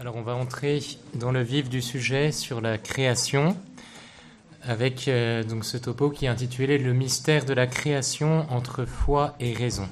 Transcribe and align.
Alors 0.00 0.16
on 0.16 0.22
va 0.22 0.34
entrer 0.34 0.80
dans 1.12 1.30
le 1.30 1.42
vif 1.42 1.68
du 1.68 1.82
sujet 1.82 2.32
sur 2.32 2.62
la 2.62 2.78
création 2.78 3.54
avec 4.62 5.08
euh, 5.08 5.44
donc 5.44 5.66
ce 5.66 5.76
topo 5.76 6.08
qui 6.08 6.24
est 6.24 6.28
intitulé 6.28 6.78
Le 6.78 6.94
mystère 6.94 7.44
de 7.44 7.52
la 7.52 7.66
création 7.66 8.50
entre 8.50 8.86
foi 8.86 9.36
et 9.40 9.52
raison. 9.52 9.86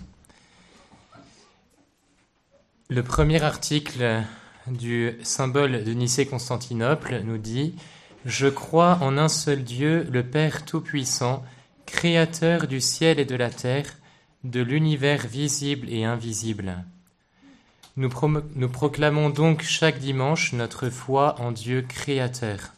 Le 2.88 3.02
premier 3.02 3.42
article 3.42 4.22
du 4.66 5.12
symbole 5.22 5.84
de 5.84 5.92
Nicée-Constantinople 5.92 7.20
nous 7.26 7.36
dit 7.36 7.74
Je 8.24 8.46
crois 8.46 8.96
en 9.02 9.18
un 9.18 9.28
seul 9.28 9.62
Dieu, 9.62 10.08
le 10.10 10.22
Père 10.22 10.64
Tout-Puissant, 10.64 11.44
Créateur 11.84 12.66
du 12.66 12.80
ciel 12.80 13.18
et 13.18 13.26
de 13.26 13.36
la 13.36 13.50
terre, 13.50 13.98
de 14.42 14.62
l'univers 14.62 15.26
visible 15.26 15.86
et 15.90 16.04
invisible 16.04 16.82
nous, 17.98 18.68
proclamons 18.68 19.28
donc 19.28 19.62
chaque 19.62 19.98
dimanche 19.98 20.52
notre 20.52 20.88
foi 20.88 21.34
en 21.40 21.50
Dieu 21.50 21.82
créateur. 21.82 22.74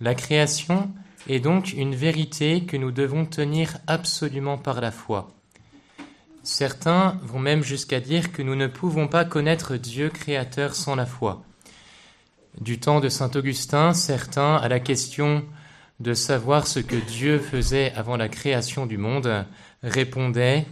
La 0.00 0.14
création 0.14 0.90
est 1.28 1.38
donc 1.38 1.74
une 1.74 1.94
vérité 1.94 2.64
que 2.64 2.78
nous 2.78 2.90
devons 2.90 3.26
tenir 3.26 3.76
absolument 3.86 4.56
par 4.56 4.80
la 4.80 4.90
foi. 4.90 5.30
Certains 6.42 7.18
vont 7.22 7.38
même 7.40 7.62
jusqu'à 7.62 8.00
dire 8.00 8.32
que 8.32 8.40
nous 8.40 8.56
ne 8.56 8.68
pouvons 8.68 9.06
pas 9.06 9.26
connaître 9.26 9.76
Dieu 9.76 10.08
créateur 10.08 10.74
sans 10.74 10.96
la 10.96 11.06
foi. 11.06 11.42
Du 12.58 12.80
temps 12.80 13.00
de 13.00 13.10
Saint 13.10 13.30
Augustin, 13.34 13.92
certains, 13.92 14.56
à 14.56 14.68
la 14.68 14.80
question 14.80 15.44
de 16.00 16.14
savoir 16.14 16.66
ce 16.66 16.80
que 16.80 16.96
Dieu 16.96 17.38
faisait 17.38 17.92
avant 17.94 18.16
la 18.16 18.28
création 18.28 18.86
du 18.86 18.96
monde, 18.96 19.44
répondaient 19.82 20.66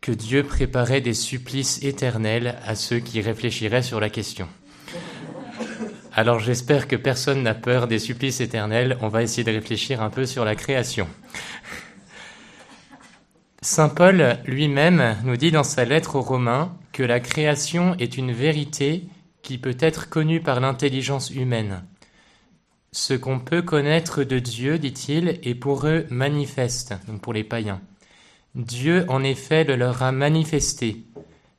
que 0.00 0.12
Dieu 0.12 0.42
préparait 0.42 1.00
des 1.00 1.14
supplices 1.14 1.82
éternels 1.82 2.58
à 2.64 2.74
ceux 2.74 3.00
qui 3.00 3.20
réfléchiraient 3.20 3.82
sur 3.82 4.00
la 4.00 4.08
question. 4.08 4.48
Alors 6.12 6.38
j'espère 6.38 6.88
que 6.88 6.96
personne 6.96 7.42
n'a 7.42 7.54
peur 7.54 7.86
des 7.86 7.98
supplices 7.98 8.40
éternels. 8.40 8.98
On 9.00 9.08
va 9.08 9.22
essayer 9.22 9.44
de 9.44 9.52
réfléchir 9.52 10.02
un 10.02 10.10
peu 10.10 10.26
sur 10.26 10.44
la 10.44 10.56
création. 10.56 11.06
Saint 13.62 13.90
Paul 13.90 14.38
lui-même 14.46 15.16
nous 15.24 15.36
dit 15.36 15.50
dans 15.50 15.64
sa 15.64 15.84
lettre 15.84 16.16
aux 16.16 16.22
Romains 16.22 16.74
que 16.92 17.02
la 17.02 17.20
création 17.20 17.94
est 17.98 18.16
une 18.16 18.32
vérité 18.32 19.04
qui 19.42 19.58
peut 19.58 19.76
être 19.78 20.08
connue 20.08 20.40
par 20.40 20.60
l'intelligence 20.60 21.30
humaine. 21.30 21.84
Ce 22.92 23.14
qu'on 23.14 23.38
peut 23.38 23.62
connaître 23.62 24.24
de 24.24 24.38
Dieu, 24.38 24.78
dit-il, 24.78 25.38
est 25.42 25.54
pour 25.54 25.86
eux 25.86 26.06
manifeste, 26.10 26.94
donc 27.06 27.20
pour 27.20 27.32
les 27.32 27.44
païens. 27.44 27.80
Dieu 28.54 29.04
en 29.08 29.22
effet 29.22 29.64
le 29.64 29.76
leur 29.76 30.02
a 30.02 30.10
manifesté. 30.10 31.04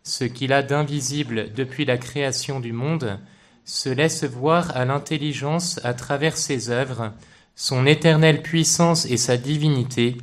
Ce 0.03 0.23
qu'il 0.23 0.51
a 0.51 0.63
d'invisible 0.63 1.53
depuis 1.53 1.85
la 1.85 1.97
création 1.97 2.59
du 2.59 2.73
monde 2.73 3.19
se 3.65 3.89
laisse 3.89 4.23
voir 4.23 4.75
à 4.75 4.83
l'intelligence 4.85 5.79
à 5.83 5.93
travers 5.93 6.35
ses 6.35 6.69
œuvres, 6.69 7.13
son 7.55 7.85
éternelle 7.85 8.41
puissance 8.41 9.05
et 9.05 9.17
sa 9.17 9.37
divinité, 9.37 10.17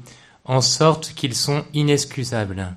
en 0.45 0.61
sorte 0.61 1.15
qu'ils 1.15 1.35
sont 1.35 1.65
inexcusables. 1.73 2.75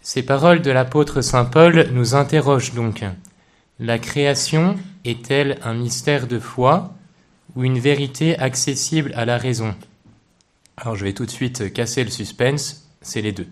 Ces 0.00 0.22
paroles 0.22 0.62
de 0.62 0.70
l'apôtre 0.70 1.22
Saint 1.22 1.46
Paul 1.46 1.88
nous 1.92 2.14
interrogent 2.14 2.74
donc. 2.74 3.04
La 3.80 3.98
création 3.98 4.76
est-elle 5.04 5.58
un 5.62 5.74
mystère 5.74 6.26
de 6.26 6.38
foi 6.38 6.94
ou 7.56 7.64
une 7.64 7.78
vérité 7.78 8.38
accessible 8.38 9.12
à 9.16 9.24
la 9.24 9.38
raison? 9.38 9.74
Alors 10.76 10.96
je 10.96 11.04
vais 11.04 11.12
tout 11.12 11.26
de 11.26 11.30
suite 11.30 11.72
casser 11.72 12.04
le 12.04 12.10
suspense, 12.10 12.86
c'est 13.00 13.22
les 13.22 13.32
deux. 13.32 13.46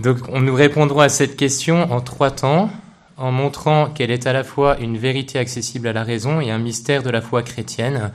Donc 0.00 0.18
on 0.28 0.40
nous 0.40 0.54
répondrons 0.54 1.00
à 1.00 1.08
cette 1.08 1.36
question 1.36 1.92
en 1.92 2.00
trois 2.00 2.30
temps, 2.30 2.70
en 3.16 3.32
montrant 3.32 3.88
qu'elle 3.88 4.10
est 4.10 4.26
à 4.26 4.32
la 4.32 4.44
fois 4.44 4.78
une 4.78 4.98
vérité 4.98 5.38
accessible 5.38 5.88
à 5.88 5.92
la 5.92 6.04
raison 6.04 6.40
et 6.40 6.50
un 6.50 6.58
mystère 6.58 7.02
de 7.02 7.10
la 7.10 7.20
foi 7.20 7.42
chrétienne. 7.42 8.12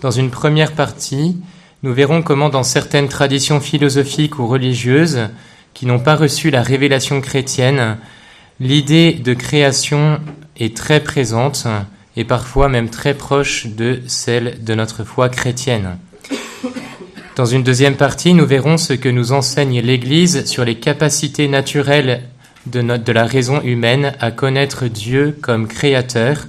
Dans 0.00 0.10
une 0.10 0.30
première 0.30 0.72
partie, 0.72 1.36
nous 1.82 1.92
verrons 1.92 2.22
comment 2.22 2.48
dans 2.48 2.62
certaines 2.62 3.08
traditions 3.08 3.60
philosophiques 3.60 4.38
ou 4.38 4.46
religieuses 4.46 5.28
qui 5.74 5.86
n'ont 5.86 6.00
pas 6.00 6.16
reçu 6.16 6.50
la 6.50 6.62
révélation 6.62 7.20
chrétienne, 7.20 7.98
l'idée 8.58 9.12
de 9.12 9.34
création 9.34 10.20
est 10.56 10.76
très 10.76 11.00
présente 11.00 11.66
et 12.16 12.24
parfois 12.24 12.68
même 12.68 12.90
très 12.90 13.14
proche 13.14 13.66
de 13.66 14.02
celle 14.06 14.64
de 14.64 14.74
notre 14.74 15.04
foi 15.04 15.28
chrétienne. 15.28 15.98
Dans 17.38 17.46
une 17.46 17.62
deuxième 17.62 17.94
partie, 17.94 18.34
nous 18.34 18.46
verrons 18.46 18.78
ce 18.78 18.94
que 18.94 19.08
nous 19.08 19.30
enseigne 19.30 19.80
l'Église 19.80 20.44
sur 20.46 20.64
les 20.64 20.74
capacités 20.74 21.46
naturelles 21.46 22.24
de, 22.66 23.12
la 23.12 23.24
raison 23.26 23.62
humaine 23.62 24.12
à 24.18 24.32
connaître 24.32 24.88
Dieu 24.88 25.38
comme 25.40 25.68
créateur, 25.68 26.48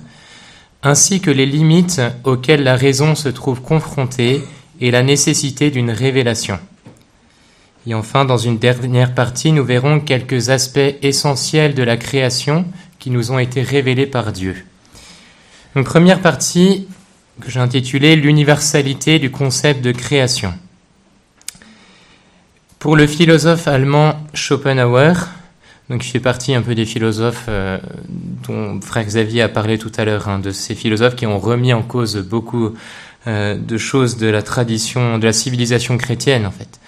ainsi 0.81 1.21
que 1.21 1.29
les 1.29 1.45
limites 1.45 2.01
auxquelles 2.23 2.63
la 2.63 2.75
raison 2.75 3.13
se 3.13 3.29
trouve 3.29 3.61
confrontée 3.61 4.41
et 4.81 4.89
la 4.89 5.03
nécessité 5.03 5.69
d'une 5.69 5.91
révélation. 5.91 6.57
Et 7.85 7.93
enfin, 7.93 8.25
dans 8.25 8.39
une 8.39 8.57
dernière 8.57 9.13
partie, 9.13 9.51
nous 9.51 9.63
verrons 9.63 9.99
quelques 9.99 10.49
aspects 10.49 10.95
essentiels 11.03 11.75
de 11.75 11.83
la 11.83 11.97
création 11.97 12.65
qui 12.97 13.11
nous 13.11 13.31
ont 13.31 13.37
été 13.37 13.61
révélés 13.61 14.07
par 14.07 14.31
Dieu. 14.31 14.65
Une 15.75 15.83
première 15.83 16.21
partie 16.21 16.87
que 17.41 17.51
j'ai 17.51 17.59
intitulée 17.59 18.15
L'universalité 18.15 19.19
du 19.19 19.29
concept 19.29 19.83
de 19.83 19.91
création. 19.91 20.51
Pour 22.79 22.95
le 22.95 23.07
philosophe 23.07 23.67
allemand 23.67 24.15
Schopenhauer, 24.33 25.27
donc 25.89 26.07
il 26.07 26.11
fait 26.11 26.21
partie 26.21 26.55
un 26.55 26.61
peu 26.61 26.75
des 26.75 26.85
philosophes 26.85 27.47
euh, 27.49 27.77
dont 28.47 28.79
frère 28.79 29.03
Xavier 29.03 29.41
a 29.41 29.49
parlé 29.49 29.77
tout 29.77 29.91
à 29.97 30.05
l'heure, 30.05 30.39
de 30.39 30.51
ces 30.51 30.75
philosophes 30.75 31.17
qui 31.17 31.25
ont 31.25 31.39
remis 31.39 31.73
en 31.73 31.81
cause 31.81 32.15
beaucoup 32.15 32.73
euh, 33.27 33.57
de 33.57 33.77
choses 33.77 34.15
de 34.15 34.27
la 34.27 34.41
tradition, 34.41 35.17
de 35.17 35.25
la 35.25 35.33
civilisation 35.33 35.97
chrétienne 35.97 36.45
en 36.45 36.51
fait. 36.51 36.79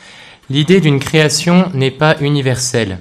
L'idée 0.49 0.79
d'une 0.79 0.99
création 0.99 1.69
n'est 1.73 1.91
pas 1.91 2.15
universelle. 2.21 2.99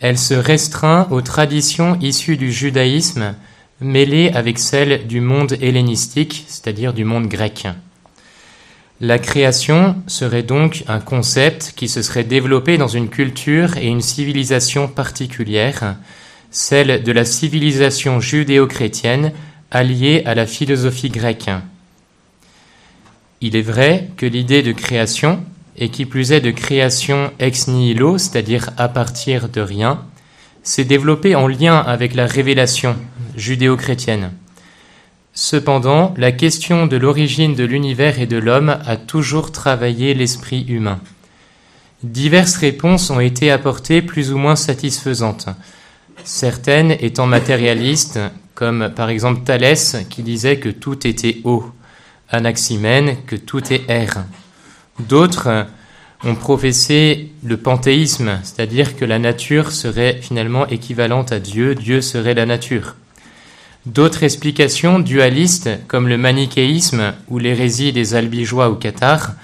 Elle 0.00 0.18
se 0.18 0.34
restreint 0.34 1.06
aux 1.12 1.20
traditions 1.20 1.96
issues 2.00 2.36
du 2.36 2.50
judaïsme 2.50 3.36
mêlées 3.80 4.32
avec 4.34 4.58
celles 4.58 5.06
du 5.06 5.20
monde 5.20 5.56
hellénistique, 5.60 6.44
c'est-à-dire 6.48 6.92
du 6.92 7.04
monde 7.04 7.28
grec. 7.28 7.68
La 9.00 9.18
création 9.18 9.96
serait 10.06 10.42
donc 10.42 10.84
un 10.88 11.00
concept 11.00 11.74
qui 11.76 11.86
se 11.86 12.00
serait 12.00 12.24
développé 12.24 12.78
dans 12.78 12.88
une 12.88 13.10
culture 13.10 13.76
et 13.76 13.88
une 13.88 14.00
civilisation 14.00 14.88
particulière, 14.88 15.96
celle 16.50 17.02
de 17.02 17.12
la 17.12 17.26
civilisation 17.26 18.20
judéo-chrétienne 18.20 19.32
alliée 19.70 20.22
à 20.24 20.34
la 20.34 20.46
philosophie 20.46 21.10
grecque. 21.10 21.50
Il 23.42 23.54
est 23.54 23.62
vrai 23.62 24.08
que 24.16 24.24
l'idée 24.24 24.62
de 24.62 24.72
création, 24.72 25.44
et 25.76 25.90
qui 25.90 26.06
plus 26.06 26.32
est 26.32 26.40
de 26.40 26.50
création 26.50 27.30
ex 27.38 27.68
nihilo, 27.68 28.16
c'est-à-dire 28.16 28.70
à 28.78 28.88
partir 28.88 29.50
de 29.50 29.60
rien, 29.60 30.02
s'est 30.62 30.84
développée 30.86 31.34
en 31.34 31.48
lien 31.48 31.76
avec 31.76 32.14
la 32.14 32.24
révélation 32.24 32.96
judéo-chrétienne. 33.36 34.30
Cependant, 35.38 36.14
la 36.16 36.32
question 36.32 36.86
de 36.86 36.96
l'origine 36.96 37.54
de 37.54 37.64
l'univers 37.64 38.18
et 38.18 38.26
de 38.26 38.38
l'homme 38.38 38.78
a 38.86 38.96
toujours 38.96 39.52
travaillé 39.52 40.14
l'esprit 40.14 40.64
humain. 40.66 40.98
Diverses 42.02 42.56
réponses 42.56 43.10
ont 43.10 43.20
été 43.20 43.50
apportées 43.50 44.00
plus 44.00 44.32
ou 44.32 44.38
moins 44.38 44.56
satisfaisantes, 44.56 45.48
certaines 46.24 46.92
étant 47.00 47.26
matérialistes, 47.26 48.18
comme 48.54 48.90
par 48.96 49.10
exemple 49.10 49.42
Thalès 49.44 49.98
qui 50.08 50.22
disait 50.22 50.58
que 50.58 50.70
tout 50.70 51.06
était 51.06 51.42
eau, 51.44 51.70
Anaximène 52.30 53.18
que 53.26 53.36
tout 53.36 53.74
est 53.74 53.90
air. 53.90 54.24
D'autres 55.00 55.66
ont 56.24 56.34
professé 56.34 57.30
le 57.44 57.58
panthéisme, 57.58 58.38
c'est-à-dire 58.42 58.96
que 58.96 59.04
la 59.04 59.18
nature 59.18 59.70
serait 59.70 60.18
finalement 60.22 60.66
équivalente 60.66 61.30
à 61.30 61.40
Dieu, 61.40 61.74
Dieu 61.74 62.00
serait 62.00 62.32
la 62.32 62.46
nature. 62.46 62.96
D'autres 63.86 64.24
explications 64.24 64.98
dualistes, 64.98 65.70
comme 65.86 66.08
le 66.08 66.18
manichéisme 66.18 67.14
ou 67.28 67.38
l'hérésie 67.38 67.92
des 67.92 68.16
albigeois 68.16 68.68
au 68.68 68.74
Qatar, 68.74 69.34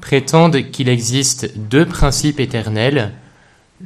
prétendent 0.00 0.70
qu'il 0.72 0.88
existe 0.88 1.56
deux 1.56 1.86
principes 1.86 2.40
éternels, 2.40 3.12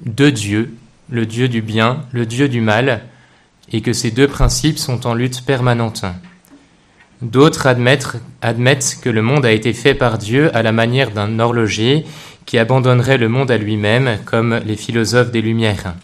deux 0.06 0.32
dieux, 0.32 0.74
le 1.10 1.26
dieu 1.26 1.48
du 1.48 1.60
bien, 1.60 2.02
le 2.12 2.24
dieu 2.24 2.48
du 2.48 2.62
mal, 2.62 3.02
et 3.72 3.82
que 3.82 3.92
ces 3.92 4.10
deux 4.10 4.26
principes 4.26 4.78
sont 4.78 5.06
en 5.06 5.12
lutte 5.12 5.44
permanente. 5.44 6.06
D'autres 7.20 7.66
admettent, 7.66 8.16
admettent, 8.40 8.98
que 9.02 9.10
le 9.10 9.20
monde 9.20 9.44
a 9.44 9.52
été 9.52 9.74
fait 9.74 9.94
par 9.94 10.16
Dieu 10.16 10.54
à 10.56 10.62
la 10.62 10.72
manière 10.72 11.10
d'un 11.10 11.38
horloger 11.38 12.06
qui 12.46 12.58
abandonnerait 12.58 13.18
le 13.18 13.28
monde 13.28 13.50
à 13.50 13.58
lui-même, 13.58 14.18
comme 14.24 14.60
les 14.64 14.76
philosophes 14.76 15.30
des 15.30 15.42
Lumières. 15.42 15.94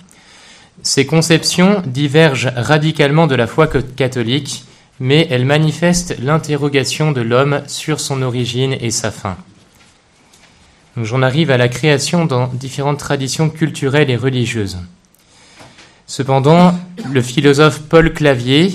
Ces 0.82 1.06
conceptions 1.06 1.82
divergent 1.86 2.50
radicalement 2.56 3.26
de 3.26 3.34
la 3.34 3.46
foi 3.46 3.68
catholique, 3.68 4.64
mais 4.98 5.26
elles 5.30 5.44
manifestent 5.44 6.16
l'interrogation 6.18 7.12
de 7.12 7.20
l'homme 7.20 7.62
sur 7.66 8.00
son 8.00 8.22
origine 8.22 8.76
et 8.80 8.90
sa 8.90 9.10
fin. 9.10 9.36
J'en 10.96 11.22
arrive 11.22 11.50
à 11.50 11.56
la 11.56 11.68
création 11.68 12.24
dans 12.24 12.48
différentes 12.48 12.98
traditions 12.98 13.48
culturelles 13.48 14.10
et 14.10 14.16
religieuses. 14.16 14.78
Cependant, 16.06 16.74
le 17.10 17.22
philosophe 17.22 17.80
Paul 17.88 18.12
Clavier 18.12 18.72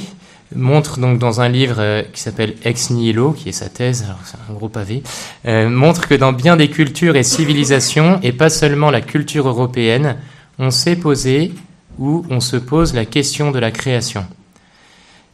montre 0.56 1.00
donc 1.00 1.20
dans 1.20 1.42
un 1.42 1.50
livre 1.50 1.76
euh, 1.80 2.04
qui 2.14 2.22
s'appelle 2.22 2.56
Ex 2.64 2.90
Nihilo, 2.90 3.34
qui 3.34 3.50
est 3.50 3.54
sa 3.54 3.70
thèse, 3.70 4.08
c'est 4.24 4.38
un 4.50 4.54
gros 4.54 4.70
pavé, 4.70 5.04
euh, 5.46 5.70
montre 5.70 6.08
que 6.08 6.16
dans 6.16 6.32
bien 6.32 6.56
des 6.56 6.70
cultures 6.70 7.16
et 7.16 7.24
civilisations, 7.24 8.20
et 8.24 8.32
pas 8.32 8.50
seulement 8.50 8.90
la 8.90 9.02
culture 9.02 9.48
européenne, 9.48 10.16
on 10.58 10.72
s'est 10.72 10.96
posé 10.96 11.52
ou 12.00 12.26
on 12.30 12.40
se 12.40 12.58
pose 12.58 12.94
la 12.94 13.06
question 13.06 13.52
de 13.52 13.60
la 13.60 13.72
création. 13.72 14.26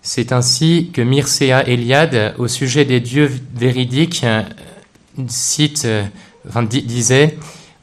C'est 0.02 0.32
ainsi 0.32 0.90
que 0.94 1.02
Mircea 1.02 1.68
Eliade, 1.68 2.36
au 2.38 2.48
sujet 2.48 2.86
des 2.86 3.00
dieux 3.00 3.32
véridiques, 3.56 4.26
cite, 5.28 5.88
disait 6.70 7.38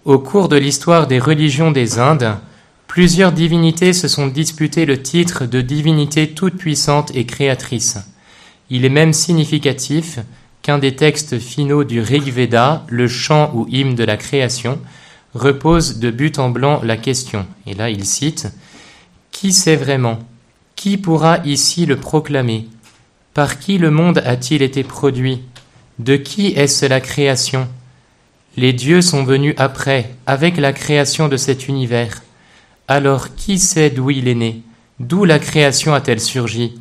Au 0.04 0.18
cours 0.18 0.48
de 0.48 0.56
l'histoire 0.56 1.06
des 1.06 1.18
religions 1.18 1.70
des 1.70 1.98
Indes, 1.98 2.36
Plusieurs 2.90 3.30
divinités 3.30 3.92
se 3.92 4.08
sont 4.08 4.26
disputées 4.26 4.84
le 4.84 5.00
titre 5.00 5.46
de 5.46 5.60
divinité 5.60 6.30
toute-puissante 6.30 7.12
et 7.14 7.24
créatrice. 7.24 7.98
Il 8.68 8.84
est 8.84 8.88
même 8.88 9.12
significatif 9.12 10.18
qu'un 10.62 10.78
des 10.78 10.96
textes 10.96 11.38
finaux 11.38 11.84
du 11.84 12.00
Rig 12.00 12.32
Veda, 12.32 12.84
le 12.88 13.06
chant 13.06 13.52
ou 13.54 13.68
hymne 13.68 13.94
de 13.94 14.02
la 14.02 14.16
création, 14.16 14.80
repose 15.34 16.00
de 16.00 16.10
but 16.10 16.40
en 16.40 16.50
blanc 16.50 16.80
la 16.82 16.96
question. 16.96 17.46
Et 17.64 17.74
là, 17.74 17.90
il 17.90 18.04
cite 18.04 18.48
Qui 19.40 19.54
sait 19.54 19.76
vraiment? 19.76 20.18
Qui 20.76 20.98
pourra 20.98 21.38
ici 21.46 21.86
le 21.86 21.96
proclamer? 21.96 22.68
Par 23.32 23.58
qui 23.58 23.78
le 23.78 23.90
monde 23.90 24.20
a-t-il 24.26 24.60
été 24.60 24.84
produit? 24.84 25.40
De 25.98 26.16
qui 26.16 26.48
est-ce 26.48 26.84
la 26.84 27.00
création? 27.00 27.66
Les 28.58 28.74
dieux 28.74 29.00
sont 29.00 29.24
venus 29.24 29.54
après, 29.56 30.10
avec 30.26 30.58
la 30.58 30.74
création 30.74 31.26
de 31.26 31.38
cet 31.38 31.68
univers. 31.68 32.22
Alors 32.86 33.34
qui 33.34 33.58
sait 33.58 33.88
d'où 33.88 34.10
il 34.10 34.28
est 34.28 34.34
né? 34.34 34.60
D'où 34.98 35.24
la 35.24 35.38
création 35.38 35.94
a-t-elle 35.94 36.20
surgi? 36.20 36.78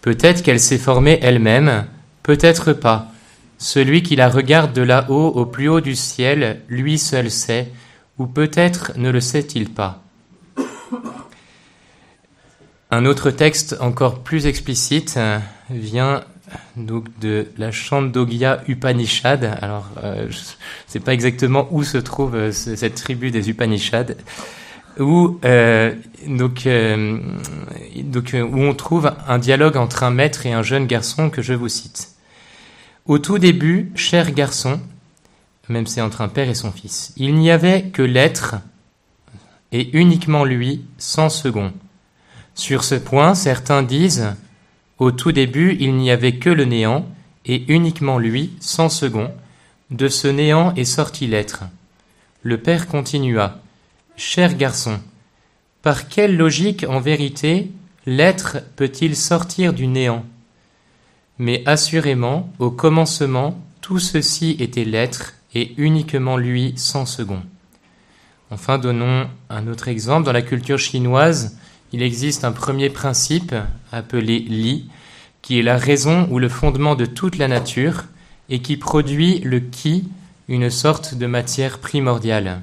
Peut-être 0.00 0.42
qu'elle 0.42 0.58
s'est 0.58 0.78
formée 0.78 1.20
elle-même, 1.22 1.86
peut-être 2.24 2.72
pas. 2.72 3.12
Celui 3.58 4.02
qui 4.02 4.16
la 4.16 4.28
regarde 4.28 4.72
de 4.72 4.82
là-haut 4.82 5.28
au 5.28 5.46
plus 5.46 5.68
haut 5.68 5.80
du 5.80 5.94
ciel, 5.94 6.62
lui 6.68 6.98
seul 6.98 7.30
sait, 7.30 7.70
ou 8.18 8.26
peut-être 8.26 8.90
ne 8.96 9.10
le 9.10 9.20
sait-il 9.20 9.70
pas. 9.70 10.02
Un 12.94 13.06
autre 13.06 13.30
texte 13.30 13.74
encore 13.80 14.18
plus 14.18 14.44
explicite 14.44 15.14
euh, 15.16 15.38
vient 15.70 16.24
de 16.76 17.48
la 17.56 17.72
Chandogya 17.72 18.62
Upanishad. 18.68 19.44
Alors, 19.62 19.88
euh, 20.04 20.26
je 20.28 20.36
ne 20.36 20.42
sais 20.88 21.00
pas 21.00 21.14
exactement 21.14 21.68
où 21.70 21.84
se 21.84 21.96
trouve 21.96 22.34
euh, 22.34 22.52
cette 22.52 22.96
tribu 22.96 23.30
des 23.30 23.48
Upanishads 23.48 24.12
où, 24.98 25.40
où 25.42 25.48
on 28.60 28.74
trouve 28.74 29.12
un 29.26 29.38
dialogue 29.38 29.78
entre 29.78 30.02
un 30.02 30.10
maître 30.10 30.44
et 30.44 30.52
un 30.52 30.62
jeune 30.62 30.86
garçon 30.86 31.30
que 31.30 31.40
je 31.40 31.54
vous 31.54 31.70
cite. 31.70 32.10
Au 33.06 33.18
tout 33.18 33.38
début, 33.38 33.90
cher 33.94 34.32
garçon, 34.32 34.78
même 35.70 35.86
c'est 35.86 36.02
entre 36.02 36.20
un 36.20 36.28
père 36.28 36.50
et 36.50 36.54
son 36.54 36.72
fils, 36.72 37.14
il 37.16 37.36
n'y 37.36 37.50
avait 37.50 37.84
que 37.84 38.02
l'être 38.02 38.56
et 39.72 39.96
uniquement 39.98 40.44
lui, 40.44 40.84
sans 40.98 41.30
second. 41.30 41.72
Sur 42.54 42.84
ce 42.84 42.94
point, 42.94 43.34
certains 43.34 43.82
disent 43.82 44.34
Au 44.98 45.10
tout 45.10 45.32
début, 45.32 45.76
il 45.80 45.94
n'y 45.94 46.10
avait 46.10 46.36
que 46.36 46.50
le 46.50 46.64
néant 46.64 47.06
et 47.44 47.64
uniquement 47.72 48.18
lui, 48.18 48.52
sans 48.60 48.88
second. 48.88 49.30
De 49.90 50.08
ce 50.08 50.28
néant 50.28 50.74
est 50.74 50.84
sorti 50.84 51.26
l'être. 51.26 51.64
Le 52.42 52.58
père 52.58 52.86
continua 52.86 53.60
Cher 54.16 54.54
garçon, 54.56 55.00
par 55.82 56.08
quelle 56.08 56.36
logique 56.36 56.84
en 56.88 57.00
vérité 57.00 57.70
l'être 58.06 58.58
peut-il 58.76 59.16
sortir 59.16 59.72
du 59.72 59.86
néant? 59.86 60.24
Mais 61.38 61.62
assurément, 61.66 62.52
au 62.58 62.70
commencement, 62.70 63.58
tout 63.80 63.98
ceci 63.98 64.56
était 64.60 64.84
l'être 64.84 65.34
et 65.54 65.74
uniquement 65.78 66.36
lui 66.36 66.74
sans 66.76 67.06
second. 67.06 67.42
Enfin, 68.50 68.78
donnons 68.78 69.28
un 69.48 69.66
autre 69.66 69.88
exemple. 69.88 70.26
Dans 70.26 70.32
la 70.32 70.42
culture 70.42 70.78
chinoise, 70.78 71.58
il 71.92 72.02
existe 72.02 72.44
un 72.44 72.52
premier 72.52 72.90
principe 72.90 73.54
appelé 73.92 74.38
li, 74.38 74.88
qui 75.42 75.58
est 75.58 75.62
la 75.62 75.76
raison 75.76 76.28
ou 76.30 76.38
le 76.38 76.48
fondement 76.48 76.94
de 76.94 77.04
toute 77.04 77.36
la 77.36 77.48
nature 77.48 78.04
et 78.48 78.60
qui 78.60 78.76
produit 78.76 79.40
le 79.40 79.60
qui, 79.60 80.04
une 80.48 80.70
sorte 80.70 81.14
de 81.14 81.26
matière 81.26 81.78
primordiale. 81.78 82.62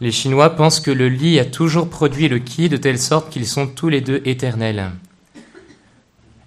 Les 0.00 0.10
Chinois 0.10 0.50
pensent 0.50 0.80
que 0.80 0.90
le 0.90 1.08
Li 1.08 1.38
a 1.38 1.44
toujours 1.44 1.88
produit 1.88 2.28
le 2.28 2.40
Qi 2.40 2.68
de 2.68 2.76
telle 2.76 2.98
sorte 2.98 3.30
qu'ils 3.30 3.46
sont 3.46 3.68
tous 3.68 3.88
les 3.88 4.00
deux 4.00 4.20
éternels. 4.24 4.90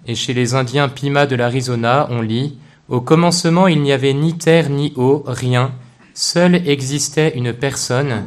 Et 0.06 0.14
chez 0.14 0.34
les 0.34 0.54
Indiens 0.54 0.90
Pima 0.90 1.26
de 1.26 1.36
l'Arizona, 1.36 2.06
on 2.10 2.20
lit 2.20 2.58
Au 2.88 3.00
commencement, 3.00 3.66
il 3.66 3.80
n'y 3.80 3.92
avait 3.92 4.12
ni 4.12 4.36
terre 4.36 4.68
ni 4.68 4.92
eau, 4.96 5.24
rien. 5.26 5.72
Seule 6.12 6.68
existait 6.68 7.32
une 7.34 7.54
personne, 7.54 8.26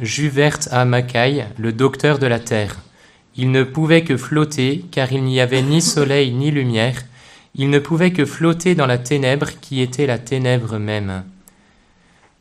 Juvert 0.00 0.58
à 0.70 0.84
Mackay, 0.84 1.46
le 1.58 1.72
docteur 1.72 2.18
de 2.18 2.26
la 2.26 2.38
terre. 2.38 2.76
Il 3.36 3.50
ne 3.50 3.62
pouvait 3.64 4.04
que 4.04 4.16
flotter, 4.16 4.84
car 4.90 5.12
il 5.12 5.24
n'y 5.24 5.40
avait 5.40 5.62
ni 5.62 5.82
soleil 5.82 6.32
ni 6.32 6.50
lumière. 6.50 7.02
Il 7.54 7.70
ne 7.70 7.78
pouvait 7.78 8.12
que 8.12 8.24
flotter 8.24 8.74
dans 8.74 8.86
la 8.86 8.98
ténèbre 8.98 9.50
qui 9.60 9.80
était 9.80 10.06
la 10.06 10.18
ténèbre 10.18 10.78
même. 10.78 11.24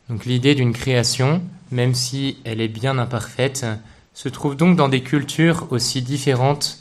Donc 0.09 0.25
l'idée 0.25 0.55
d'une 0.55 0.73
création, 0.73 1.41
même 1.71 1.95
si 1.95 2.37
elle 2.43 2.61
est 2.61 2.67
bien 2.67 2.97
imparfaite, 2.97 3.65
se 4.13 4.29
trouve 4.29 4.55
donc 4.55 4.77
dans 4.77 4.89
des 4.89 5.01
cultures 5.01 5.67
aussi 5.71 6.01
différentes 6.01 6.79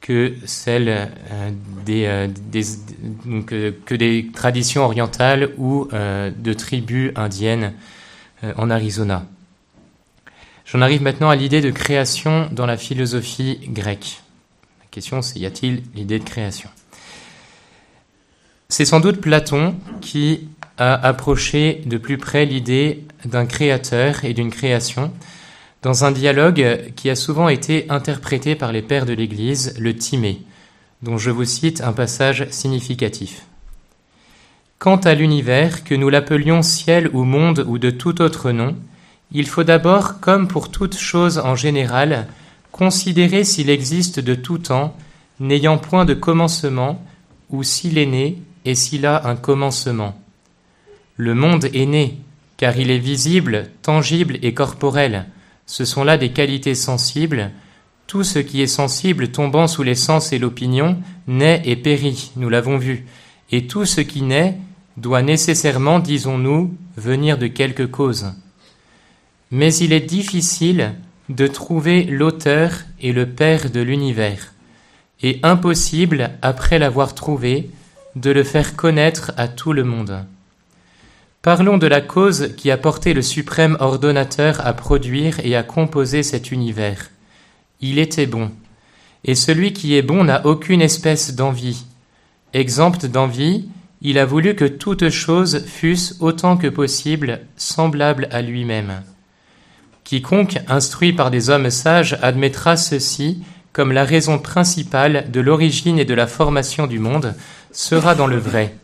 que 0.00 0.34
celles 0.46 0.88
euh, 0.88 1.50
euh, 1.88 2.28
euh, 3.52 3.72
que 3.84 3.94
des 3.94 4.30
traditions 4.32 4.84
orientales 4.84 5.50
ou 5.58 5.88
de 5.90 6.52
tribus 6.52 7.12
indiennes 7.16 7.72
en 8.56 8.70
Arizona. 8.70 9.26
J'en 10.70 10.82
arrive 10.82 11.00
maintenant 11.00 11.30
à 11.30 11.36
l'idée 11.36 11.62
de 11.62 11.70
création 11.70 12.46
dans 12.52 12.66
la 12.66 12.76
philosophie 12.76 13.58
grecque. 13.68 14.20
La 14.80 14.86
question 14.90 15.22
c'est 15.22 15.38
y 15.38 15.46
a-t-il 15.46 15.82
l'idée 15.94 16.18
de 16.18 16.24
création? 16.24 16.68
C'est 18.68 18.84
sans 18.84 19.00
doute 19.00 19.22
Platon 19.22 19.76
qui 20.02 20.46
a 20.76 20.92
approché 20.92 21.80
de 21.86 21.96
plus 21.96 22.18
près 22.18 22.44
l'idée 22.44 23.04
d'un 23.24 23.46
créateur 23.46 24.26
et 24.26 24.34
d'une 24.34 24.50
création 24.50 25.10
dans 25.80 26.04
un 26.04 26.12
dialogue 26.12 26.92
qui 26.96 27.08
a 27.08 27.16
souvent 27.16 27.48
été 27.48 27.86
interprété 27.88 28.54
par 28.54 28.70
les 28.70 28.82
pères 28.82 29.06
de 29.06 29.14
l'Église, 29.14 29.74
le 29.78 29.96
Timée, 29.96 30.42
dont 31.02 31.16
je 31.16 31.30
vous 31.30 31.46
cite 31.46 31.80
un 31.80 31.94
passage 31.94 32.46
significatif. 32.50 33.46
Quant 34.78 34.96
à 34.96 35.14
l'univers, 35.14 35.82
que 35.82 35.94
nous 35.94 36.10
l'appelions 36.10 36.60
ciel 36.60 37.08
ou 37.14 37.24
monde 37.24 37.64
ou 37.66 37.78
de 37.78 37.88
tout 37.88 38.20
autre 38.20 38.50
nom, 38.52 38.76
il 39.32 39.46
faut 39.46 39.64
d'abord, 39.64 40.20
comme 40.20 40.48
pour 40.48 40.70
toute 40.70 40.96
chose 40.96 41.38
en 41.38 41.54
général, 41.54 42.28
considérer 42.72 43.44
s'il 43.44 43.70
existe 43.70 44.20
de 44.20 44.34
tout 44.34 44.58
temps, 44.58 44.96
n'ayant 45.40 45.78
point 45.78 46.04
de 46.04 46.14
commencement, 46.14 47.04
ou 47.50 47.62
s'il 47.62 47.98
est 47.98 48.06
né 48.06 48.42
et 48.64 48.74
s'il 48.74 49.06
a 49.06 49.26
un 49.26 49.36
commencement. 49.36 50.20
Le 51.16 51.34
monde 51.34 51.66
est 51.74 51.86
né, 51.86 52.18
car 52.56 52.76
il 52.78 52.90
est 52.90 52.98
visible, 52.98 53.70
tangible 53.82 54.38
et 54.42 54.54
corporel. 54.54 55.26
Ce 55.66 55.84
sont 55.84 56.04
là 56.04 56.16
des 56.16 56.32
qualités 56.32 56.74
sensibles. 56.74 57.50
Tout 58.06 58.24
ce 58.24 58.38
qui 58.38 58.62
est 58.62 58.66
sensible 58.66 59.28
tombant 59.28 59.66
sous 59.66 59.82
les 59.82 59.94
sens 59.94 60.32
et 60.32 60.38
l'opinion 60.38 60.98
naît 61.26 61.62
et 61.64 61.76
périt, 61.76 62.32
nous 62.36 62.48
l'avons 62.48 62.78
vu. 62.78 63.06
Et 63.50 63.66
tout 63.66 63.84
ce 63.84 64.00
qui 64.00 64.22
naît 64.22 64.58
doit 64.96 65.22
nécessairement, 65.22 65.98
disons-nous, 65.98 66.74
venir 66.96 67.36
de 67.36 67.46
quelque 67.46 67.82
cause. 67.82 68.32
Mais 69.50 69.74
il 69.74 69.92
est 69.92 70.00
difficile 70.00 70.94
de 71.28 71.46
trouver 71.46 72.04
l'auteur 72.04 72.72
et 73.00 73.12
le 73.12 73.26
père 73.26 73.70
de 73.70 73.80
l'univers, 73.80 74.52
et 75.22 75.40
impossible, 75.42 76.30
après 76.42 76.78
l'avoir 76.78 77.14
trouvé, 77.14 77.70
de 78.16 78.30
le 78.30 78.44
faire 78.44 78.76
connaître 78.76 79.32
à 79.36 79.48
tout 79.48 79.72
le 79.72 79.84
monde. 79.84 80.24
Parlons 81.42 81.78
de 81.78 81.86
la 81.86 82.00
cause 82.00 82.54
qui 82.56 82.70
a 82.70 82.76
porté 82.76 83.14
le 83.14 83.22
suprême 83.22 83.76
ordonnateur 83.80 84.66
à 84.66 84.72
produire 84.72 85.38
et 85.44 85.54
à 85.54 85.62
composer 85.62 86.22
cet 86.22 86.50
univers. 86.50 87.10
Il 87.80 87.98
était 87.98 88.26
bon. 88.26 88.50
Et 89.24 89.34
celui 89.34 89.72
qui 89.72 89.94
est 89.96 90.02
bon 90.02 90.24
n'a 90.24 90.44
aucune 90.46 90.82
espèce 90.82 91.34
d'envie. 91.34 91.84
Exempte 92.54 93.06
d'envie, 93.06 93.68
il 94.02 94.18
a 94.18 94.24
voulu 94.24 94.54
que 94.56 94.64
toutes 94.64 95.10
choses 95.10 95.64
fussent 95.66 96.16
autant 96.20 96.56
que 96.56 96.66
possible 96.66 97.40
semblables 97.56 98.28
à 98.30 98.42
lui-même. 98.42 99.02
Quiconque, 100.08 100.58
instruit 100.68 101.12
par 101.12 101.30
des 101.30 101.50
hommes 101.50 101.68
sages, 101.68 102.16
admettra 102.22 102.78
ceci 102.78 103.42
comme 103.74 103.92
la 103.92 104.04
raison 104.04 104.38
principale 104.38 105.30
de 105.30 105.38
l'origine 105.38 105.98
et 105.98 106.06
de 106.06 106.14
la 106.14 106.26
formation 106.26 106.86
du 106.86 106.98
monde, 106.98 107.34
sera 107.72 108.14
dans 108.14 108.26
le 108.26 108.38
vrai. 108.38 108.74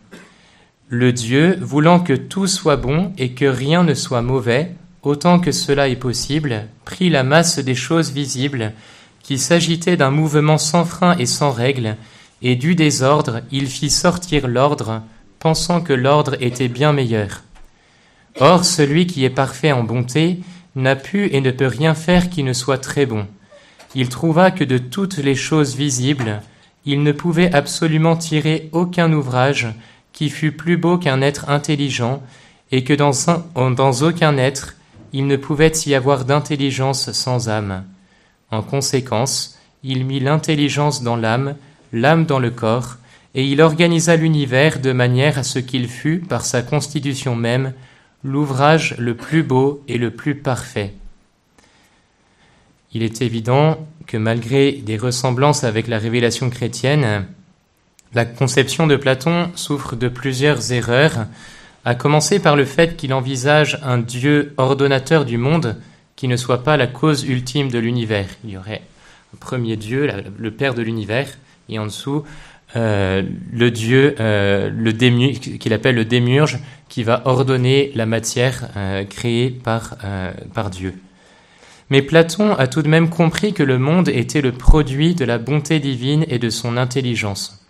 Le 0.90 1.14
Dieu, 1.14 1.56
voulant 1.62 1.98
que 2.00 2.12
tout 2.12 2.46
soit 2.46 2.76
bon 2.76 3.10
et 3.16 3.30
que 3.30 3.46
rien 3.46 3.84
ne 3.84 3.94
soit 3.94 4.20
mauvais, 4.20 4.74
autant 5.02 5.40
que 5.40 5.50
cela 5.50 5.88
est 5.88 5.96
possible, 5.96 6.66
prit 6.84 7.08
la 7.08 7.22
masse 7.22 7.58
des 7.58 7.74
choses 7.74 8.12
visibles, 8.12 8.74
qu'il 9.22 9.40
s'agitait 9.40 9.96
d'un 9.96 10.10
mouvement 10.10 10.58
sans 10.58 10.84
frein 10.84 11.16
et 11.16 11.24
sans 11.24 11.52
règle, 11.52 11.96
et 12.42 12.54
du 12.54 12.74
désordre, 12.74 13.40
il 13.50 13.68
fit 13.68 13.88
sortir 13.88 14.46
l'ordre, 14.46 15.00
pensant 15.38 15.80
que 15.80 15.94
l'ordre 15.94 16.36
était 16.42 16.68
bien 16.68 16.92
meilleur. 16.92 17.44
Or, 18.40 18.66
celui 18.66 19.06
qui 19.06 19.24
est 19.24 19.30
parfait 19.30 19.72
en 19.72 19.84
bonté 19.84 20.40
n'a 20.76 20.96
pu 20.96 21.28
et 21.32 21.40
ne 21.40 21.50
peut 21.50 21.66
rien 21.66 21.94
faire 21.94 22.30
qui 22.30 22.42
ne 22.42 22.52
soit 22.52 22.78
très 22.78 23.06
bon. 23.06 23.26
Il 23.94 24.08
trouva 24.08 24.50
que 24.50 24.64
de 24.64 24.78
toutes 24.78 25.18
les 25.18 25.36
choses 25.36 25.76
visibles, 25.76 26.42
il 26.84 27.02
ne 27.02 27.12
pouvait 27.12 27.54
absolument 27.54 28.16
tirer 28.16 28.68
aucun 28.72 29.12
ouvrage 29.12 29.68
qui 30.12 30.30
fût 30.30 30.52
plus 30.52 30.76
beau 30.76 30.98
qu'un 30.98 31.22
être 31.22 31.48
intelligent, 31.48 32.22
et 32.70 32.82
que 32.82 32.92
dans, 32.92 33.12
dans 33.54 33.92
aucun 34.02 34.36
être 34.36 34.74
il 35.14 35.28
ne 35.28 35.36
pouvait 35.36 35.72
y 35.86 35.94
avoir 35.94 36.24
d'intelligence 36.24 37.12
sans 37.12 37.48
âme. 37.48 37.84
En 38.50 38.62
conséquence, 38.62 39.56
il 39.84 40.04
mit 40.04 40.18
l'intelligence 40.18 41.04
dans 41.04 41.14
l'âme, 41.14 41.54
l'âme 41.92 42.26
dans 42.26 42.40
le 42.40 42.50
corps, 42.50 42.96
et 43.36 43.44
il 43.44 43.60
organisa 43.60 44.16
l'univers 44.16 44.80
de 44.80 44.90
manière 44.90 45.38
à 45.38 45.44
ce 45.44 45.60
qu'il 45.60 45.88
fût, 45.88 46.18
par 46.18 46.44
sa 46.44 46.62
constitution 46.62 47.36
même, 47.36 47.74
l'ouvrage 48.24 48.96
le 48.98 49.14
plus 49.14 49.42
beau 49.42 49.82
et 49.86 49.98
le 49.98 50.10
plus 50.10 50.34
parfait. 50.34 50.94
Il 52.92 53.02
est 53.02 53.22
évident 53.22 53.86
que 54.06 54.16
malgré 54.16 54.72
des 54.72 54.96
ressemblances 54.96 55.64
avec 55.64 55.86
la 55.86 55.98
révélation 55.98 56.48
chrétienne, 56.50 57.26
la 58.14 58.24
conception 58.24 58.86
de 58.86 58.96
Platon 58.96 59.50
souffre 59.54 59.96
de 59.96 60.08
plusieurs 60.08 60.72
erreurs, 60.72 61.26
à 61.84 61.94
commencer 61.94 62.38
par 62.38 62.56
le 62.56 62.64
fait 62.64 62.96
qu'il 62.96 63.12
envisage 63.12 63.78
un 63.82 63.98
Dieu 63.98 64.54
ordonnateur 64.56 65.24
du 65.24 65.36
monde 65.36 65.76
qui 66.16 66.28
ne 66.28 66.36
soit 66.36 66.62
pas 66.62 66.76
la 66.76 66.86
cause 66.86 67.24
ultime 67.24 67.70
de 67.70 67.78
l'univers. 67.78 68.28
Il 68.44 68.50
y 68.50 68.56
aurait 68.56 68.82
un 69.34 69.36
premier 69.38 69.76
Dieu, 69.76 70.08
le 70.38 70.50
Père 70.50 70.74
de 70.74 70.82
l'univers, 70.82 71.28
et 71.68 71.78
en 71.78 71.86
dessous 71.86 72.24
euh, 72.76 73.22
le 73.52 73.70
Dieu, 73.70 74.16
euh, 74.18 74.70
qu'il 75.60 75.72
appelle 75.72 75.94
le 75.94 76.04
démurge, 76.04 76.58
qui 76.88 77.04
va 77.04 77.22
ordonner 77.24 77.92
la 77.94 78.06
matière 78.06 78.68
euh, 78.76 79.04
créée 79.04 79.50
par, 79.50 79.96
par 80.54 80.70
Dieu. 80.70 80.94
Mais 81.90 82.02
Platon 82.02 82.54
a 82.54 82.66
tout 82.66 82.82
de 82.82 82.88
même 82.88 83.10
compris 83.10 83.52
que 83.52 83.62
le 83.62 83.78
monde 83.78 84.08
était 84.08 84.40
le 84.40 84.52
produit 84.52 85.14
de 85.14 85.24
la 85.24 85.38
bonté 85.38 85.78
divine 85.78 86.24
et 86.28 86.38
de 86.38 86.50
son 86.50 86.76
intelligence. 86.76 87.64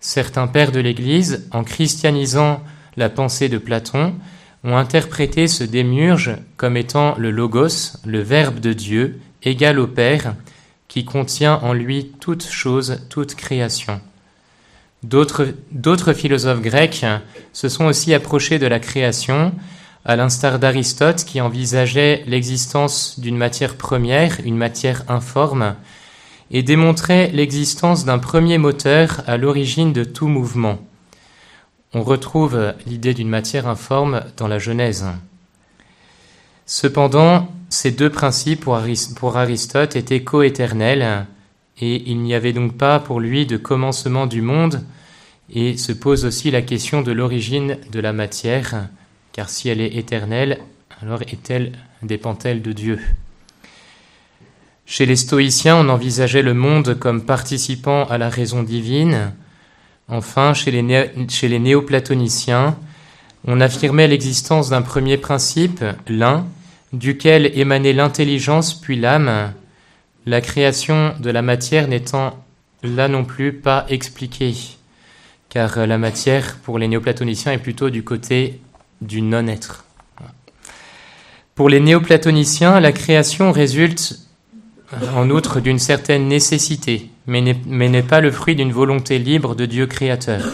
Certains 0.00 0.46
pères 0.46 0.72
de 0.72 0.80
l'Église, 0.80 1.46
en 1.52 1.62
christianisant 1.62 2.62
la 2.96 3.10
pensée 3.10 3.48
de 3.48 3.58
Platon, 3.58 4.14
ont 4.64 4.76
interprété 4.76 5.46
ce 5.46 5.62
démurge 5.62 6.32
comme 6.56 6.76
étant 6.76 7.14
le 7.18 7.30
logos, 7.30 7.98
le 8.04 8.20
Verbe 8.20 8.60
de 8.60 8.72
Dieu, 8.72 9.20
égal 9.42 9.78
au 9.78 9.86
Père, 9.86 10.34
qui 10.88 11.04
contient 11.04 11.60
en 11.62 11.72
lui 11.72 12.12
toute 12.18 12.44
chose, 12.44 13.06
toute 13.10 13.34
création. 13.34 14.00
D'autres 15.02 16.12
philosophes 16.12 16.60
grecs 16.60 17.06
se 17.52 17.68
sont 17.68 17.86
aussi 17.86 18.12
approchés 18.12 18.58
de 18.58 18.66
la 18.66 18.78
création, 18.78 19.52
à 20.04 20.16
l'instar 20.16 20.58
d'Aristote 20.58 21.24
qui 21.24 21.40
envisageait 21.40 22.22
l'existence 22.26 23.18
d'une 23.18 23.36
matière 23.36 23.76
première, 23.76 24.38
une 24.44 24.56
matière 24.56 25.04
informe, 25.08 25.74
et 26.50 26.62
démontrait 26.62 27.30
l'existence 27.32 28.04
d'un 28.04 28.18
premier 28.18 28.58
moteur 28.58 29.22
à 29.26 29.36
l'origine 29.36 29.92
de 29.92 30.04
tout 30.04 30.28
mouvement. 30.28 30.78
On 31.92 32.02
retrouve 32.02 32.74
l'idée 32.86 33.14
d'une 33.14 33.28
matière 33.28 33.68
informe 33.68 34.22
dans 34.36 34.48
la 34.48 34.58
Genèse. 34.58 35.06
Cependant, 36.66 37.48
ces 37.68 37.90
deux 37.90 38.10
principes 38.10 38.64
pour 39.16 39.36
Aristote 39.36 39.96
étaient 39.96 40.22
coéternels, 40.22 41.26
et 41.80 42.02
il 42.10 42.18
n'y 42.20 42.34
avait 42.34 42.52
donc 42.52 42.76
pas 42.76 43.00
pour 43.00 43.20
lui 43.20 43.46
de 43.46 43.56
commencement 43.56 44.26
du 44.26 44.42
monde, 44.42 44.84
et 45.52 45.76
se 45.76 45.92
pose 45.92 46.24
aussi 46.24 46.50
la 46.50 46.62
question 46.62 47.02
de 47.02 47.12
l'origine 47.12 47.78
de 47.90 48.00
la 48.00 48.12
matière, 48.12 48.88
car 49.32 49.48
si 49.48 49.68
elle 49.68 49.80
est 49.80 49.96
éternelle, 49.96 50.60
alors 51.02 51.22
est-elle, 51.22 51.72
dépend-elle 52.02 52.62
de 52.62 52.72
Dieu? 52.72 53.00
Chez 54.86 55.06
les 55.06 55.16
stoïciens, 55.16 55.76
on 55.76 55.88
envisageait 55.88 56.42
le 56.42 56.54
monde 56.54 56.98
comme 56.98 57.24
participant 57.24 58.04
à 58.04 58.18
la 58.18 58.28
raison 58.28 58.62
divine, 58.62 59.32
Enfin, 60.12 60.54
chez 60.54 60.72
les, 60.72 61.58
néoplatoniciens, 61.60 62.76
on 63.46 63.60
affirmait 63.60 64.08
l'existence 64.08 64.68
d'un 64.68 64.82
premier 64.82 65.16
principe, 65.18 65.84
l'un, 66.08 66.46
duquel 66.92 67.56
émanait 67.56 67.92
l'intelligence 67.92 68.74
puis 68.74 68.98
l'âme, 68.98 69.52
la 70.30 70.40
création 70.40 71.12
de 71.18 71.28
la 71.28 71.42
matière 71.42 71.88
n'étant 71.88 72.38
là 72.84 73.08
non 73.08 73.24
plus 73.24 73.52
pas 73.52 73.84
expliquée, 73.88 74.54
car 75.48 75.84
la 75.88 75.98
matière, 75.98 76.56
pour 76.62 76.78
les 76.78 76.86
néoplatoniciens, 76.86 77.50
est 77.50 77.58
plutôt 77.58 77.90
du 77.90 78.04
côté 78.04 78.60
du 79.00 79.22
non-être. 79.22 79.84
Pour 81.56 81.68
les 81.68 81.80
néoplatoniciens, 81.80 82.78
la 82.78 82.92
création 82.92 83.50
résulte 83.50 84.20
en 85.16 85.28
outre 85.30 85.58
d'une 85.58 85.80
certaine 85.80 86.28
nécessité, 86.28 87.10
mais 87.26 87.40
n'est 87.40 88.02
pas 88.02 88.20
le 88.20 88.30
fruit 88.30 88.54
d'une 88.54 88.72
volonté 88.72 89.18
libre 89.18 89.56
de 89.56 89.66
Dieu 89.66 89.88
créateur. 89.88 90.44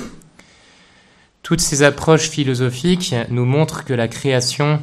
Toutes 1.43 1.61
ces 1.61 1.83
approches 1.83 2.31
philosophiques 2.31 3.15
nous 3.29 3.45
montrent 3.45 3.85
que 3.85 3.93
la 3.93 4.09
création 4.09 4.81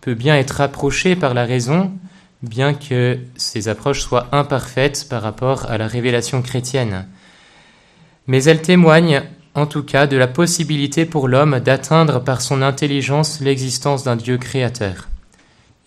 peut 0.00 0.14
bien 0.14 0.36
être 0.36 0.62
approchée 0.62 1.14
par 1.14 1.34
la 1.34 1.44
raison, 1.44 1.92
bien 2.42 2.74
que 2.74 3.18
ces 3.36 3.68
approches 3.68 4.00
soient 4.00 4.28
imparfaites 4.32 5.06
par 5.08 5.22
rapport 5.22 5.70
à 5.70 5.78
la 5.78 5.86
révélation 5.86 6.42
chrétienne. 6.42 7.06
Mais 8.26 8.44
elles 8.44 8.62
témoignent 8.62 9.22
en 9.54 9.66
tout 9.66 9.82
cas 9.82 10.06
de 10.06 10.16
la 10.16 10.28
possibilité 10.28 11.04
pour 11.04 11.28
l'homme 11.28 11.60
d'atteindre 11.60 12.20
par 12.22 12.40
son 12.40 12.62
intelligence 12.62 13.40
l'existence 13.40 14.04
d'un 14.04 14.16
Dieu 14.16 14.38
créateur. 14.38 15.08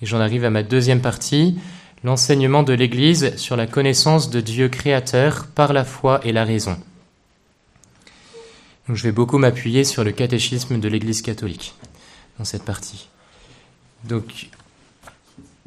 Et 0.01 0.05
j'en 0.05 0.19
arrive 0.19 0.43
à 0.43 0.49
ma 0.49 0.63
deuxième 0.63 1.01
partie, 1.01 1.57
l'enseignement 2.03 2.63
de 2.63 2.73
l'Église 2.73 3.35
sur 3.37 3.55
la 3.55 3.67
connaissance 3.67 4.29
de 4.29 4.41
Dieu 4.41 4.67
créateur 4.67 5.47
par 5.47 5.71
la 5.71 5.85
foi 5.85 6.19
et 6.23 6.33
la 6.33 6.43
raison. 6.43 6.77
je 8.89 9.03
vais 9.03 9.13
beaucoup 9.13 9.37
m'appuyer 9.37 9.85
sur 9.85 10.03
le 10.03 10.11
catéchisme 10.11 10.79
de 10.79 10.89
l'Église 10.89 11.21
catholique 11.21 11.73
dans 12.37 12.43
cette 12.43 12.65
partie. 12.65 13.07
Donc, 14.03 14.49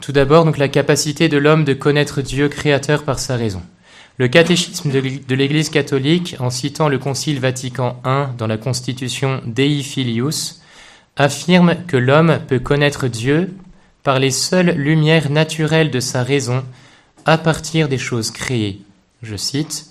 tout 0.01 0.13
d'abord, 0.13 0.45
donc 0.45 0.59
la 0.59 0.69
capacité 0.69 1.29
de 1.29 1.39
l'homme 1.39 1.65
de 1.65 1.73
connaître 1.73 2.23
Dieu 2.23 2.49
créateur 2.49 3.05
par 3.05 3.19
sa 3.19 3.37
raison. 3.37 3.63
Le 4.19 4.29
catéchisme 4.29 4.91
de 4.91 5.35
l'Église 5.35 5.69
catholique, 5.69 6.37
en 6.39 6.51
citant 6.51 6.89
le 6.89 6.99
Concile 6.99 7.41
Vatican 7.41 8.01
I 8.05 8.35
dans 8.39 8.47
la 8.47 8.57
Constitution 8.57 9.43
Dei 9.45 9.83
Filius, 9.83 10.63
affirme 11.17 11.77
que 11.87 11.97
l'homme 11.97 12.39
peut 12.47 12.59
connaître 12.59 13.09
Dieu 13.09 13.55
par 14.03 14.19
les 14.19 14.31
seules 14.31 14.71
lumières 14.71 15.31
naturelles 15.31 15.91
de 15.91 16.01
sa 16.01 16.23
raison 16.23 16.65
à 17.25 17.39
partir 17.39 17.89
des 17.89 17.99
choses 17.99 18.31
créées. 18.31 18.81
Je 19.23 19.37
cite 19.37 19.87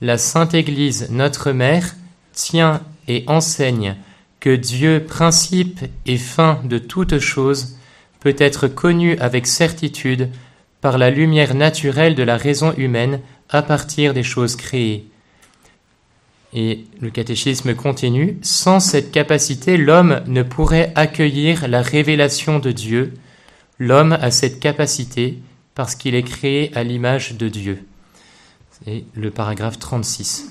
La 0.00 0.18
Sainte 0.18 0.54
Église, 0.54 1.08
notre 1.10 1.52
Mère, 1.52 1.94
tient 2.32 2.82
et 3.08 3.24
enseigne 3.26 3.96
que 4.40 4.54
Dieu, 4.54 5.04
principe 5.08 5.80
et 6.04 6.18
fin 6.18 6.60
de 6.64 6.78
toutes 6.78 7.18
choses, 7.18 7.76
peut 8.20 8.36
être 8.38 8.68
connu 8.68 9.16
avec 9.18 9.46
certitude 9.46 10.30
par 10.80 10.98
la 10.98 11.10
lumière 11.10 11.54
naturelle 11.54 12.14
de 12.14 12.22
la 12.22 12.36
raison 12.36 12.72
humaine 12.76 13.20
à 13.50 13.62
partir 13.62 14.14
des 14.14 14.22
choses 14.22 14.56
créées. 14.56 15.06
Et 16.52 16.84
le 17.00 17.10
catéchisme 17.10 17.74
continue, 17.74 18.38
sans 18.42 18.80
cette 18.80 19.10
capacité, 19.10 19.76
l'homme 19.76 20.22
ne 20.26 20.42
pourrait 20.42 20.92
accueillir 20.94 21.68
la 21.68 21.82
révélation 21.82 22.58
de 22.58 22.72
Dieu, 22.72 23.12
L'homme 23.78 24.12
a 24.12 24.30
cette 24.30 24.58
capacité 24.58 25.38
parce 25.74 25.94
qu'il 25.94 26.14
est 26.14 26.22
créé 26.22 26.74
à 26.74 26.82
l'image 26.82 27.34
de 27.34 27.48
Dieu. 27.50 27.84
C'est 28.70 29.04
le 29.14 29.30
paragraphe 29.30 29.78
36. 29.78 30.50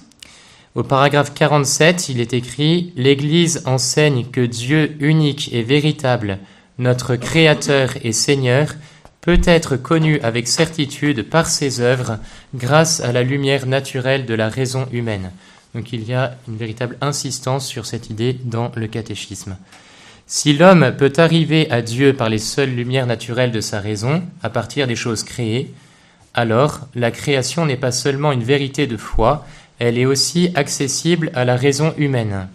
Au 0.76 0.84
paragraphe 0.84 1.34
47, 1.34 2.10
il 2.10 2.20
est 2.20 2.34
écrit 2.34 2.94
L'Église 2.96 3.64
enseigne 3.66 4.26
que 4.26 4.42
Dieu 4.42 4.96
unique 5.00 5.52
et 5.54 5.64
véritable, 5.64 6.38
notre 6.78 7.16
Créateur 7.16 7.94
et 8.04 8.12
Seigneur, 8.12 8.76
peut 9.22 9.42
être 9.46 9.76
connu 9.76 10.20
avec 10.22 10.48
certitude 10.48 11.28
par 11.28 11.48
ses 11.48 11.80
œuvres 11.80 12.20
grâce 12.54 13.00
à 13.00 13.12
la 13.12 13.24
lumière 13.24 13.66
naturelle 13.66 14.26
de 14.26 14.36
la 14.36 14.50
raison 14.50 14.88
humaine. 14.92 15.32
Donc 15.74 15.92
il 15.94 16.04
y 16.04 16.14
a 16.14 16.38
une 16.48 16.58
véritable 16.58 16.98
insistance 17.02 17.66
sur 17.66 17.86
cette 17.86 18.10
idée 18.10 18.38
dans 18.44 18.72
le 18.76 18.88
catéchisme. 18.88 19.58
Si 20.28 20.54
l'homme 20.54 20.96
peut 20.98 21.14
arriver 21.18 21.70
à 21.72 21.82
Dieu 21.82 22.14
par 22.14 22.30
les 22.30 22.38
seules 22.38 22.74
lumières 22.74 23.08
naturelles 23.08 23.52
de 23.52 23.62
sa 23.62 23.80
raison, 23.80 24.24
à 24.44 24.50
partir 24.50 24.88
des 24.88 24.96
choses 24.96 25.24
créées, 25.24 25.74
alors 26.36 26.82
la 26.96 27.12
création 27.12 27.66
n'est 27.66 27.78
pas 27.78 27.92
seulement 27.92 28.32
une 28.32 28.44
vérité 28.44 28.86
de 28.86 28.98
foi, 28.98 29.46
elle 29.80 29.98
est 29.98 30.06
aussi 30.06 30.52
accessible 30.56 31.32
à 31.34 31.46
la 31.46 31.56
raison 31.56 31.94
humaine. 31.98 32.48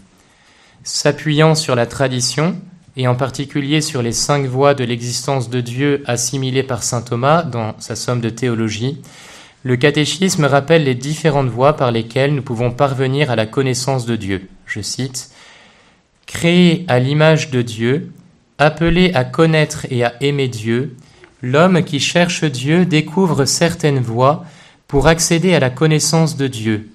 S'appuyant 0.85 1.55
sur 1.55 1.75
la 1.75 1.87
tradition, 1.87 2.57
et 2.97 3.07
en 3.07 3.15
particulier 3.15 3.81
sur 3.81 4.03
les 4.03 4.13
cinq 4.13 4.47
voies 4.47 4.75
de 4.75 4.85
l'existence 4.85 5.51
de 5.51 5.61
Dieu 5.61 6.03
assimilées 6.07 6.63
par 6.63 6.83
saint 6.83 7.03
Thomas 7.03 7.43
dans 7.43 7.75
sa 7.79 7.97
somme 7.97 8.21
de 8.21 8.31
théologie, 8.31 9.01
le 9.63 9.77
catéchisme 9.77 10.45
rappelle 10.45 10.85
les 10.85 10.95
différentes 10.95 11.49
voies 11.49 11.77
par 11.77 11.93
lesquelles 11.93 12.35
nous 12.35 12.43
pouvons 12.43 12.71
parvenir 12.71 13.31
à 13.31 13.37
la 13.37 13.47
connaissance 13.47 14.07
de 14.07 14.17
Dieu. 14.17 14.49
Je 14.67 14.81
cite 14.81 15.31
Créé 16.27 16.85
à 16.89 16.99
l'image 16.99 17.51
de 17.51 17.61
Dieu, 17.61 18.13
appelé 18.59 19.13
à 19.15 19.25
connaître 19.25 19.87
et 19.91 20.05
à 20.05 20.15
aimer 20.23 20.49
Dieu, 20.49 20.97
l'homme 21.43 21.83
qui 21.83 22.01
cherche 22.01 22.45
Dieu 22.45 22.87
découvre 22.87 23.45
certaines 23.45 24.01
voies 24.01 24.45
pour 24.87 25.09
accéder 25.09 25.55
à 25.55 25.61
la 25.61 25.71
connaissance 25.71 26.37
de 26.37 26.47
Dieu. 26.47 26.91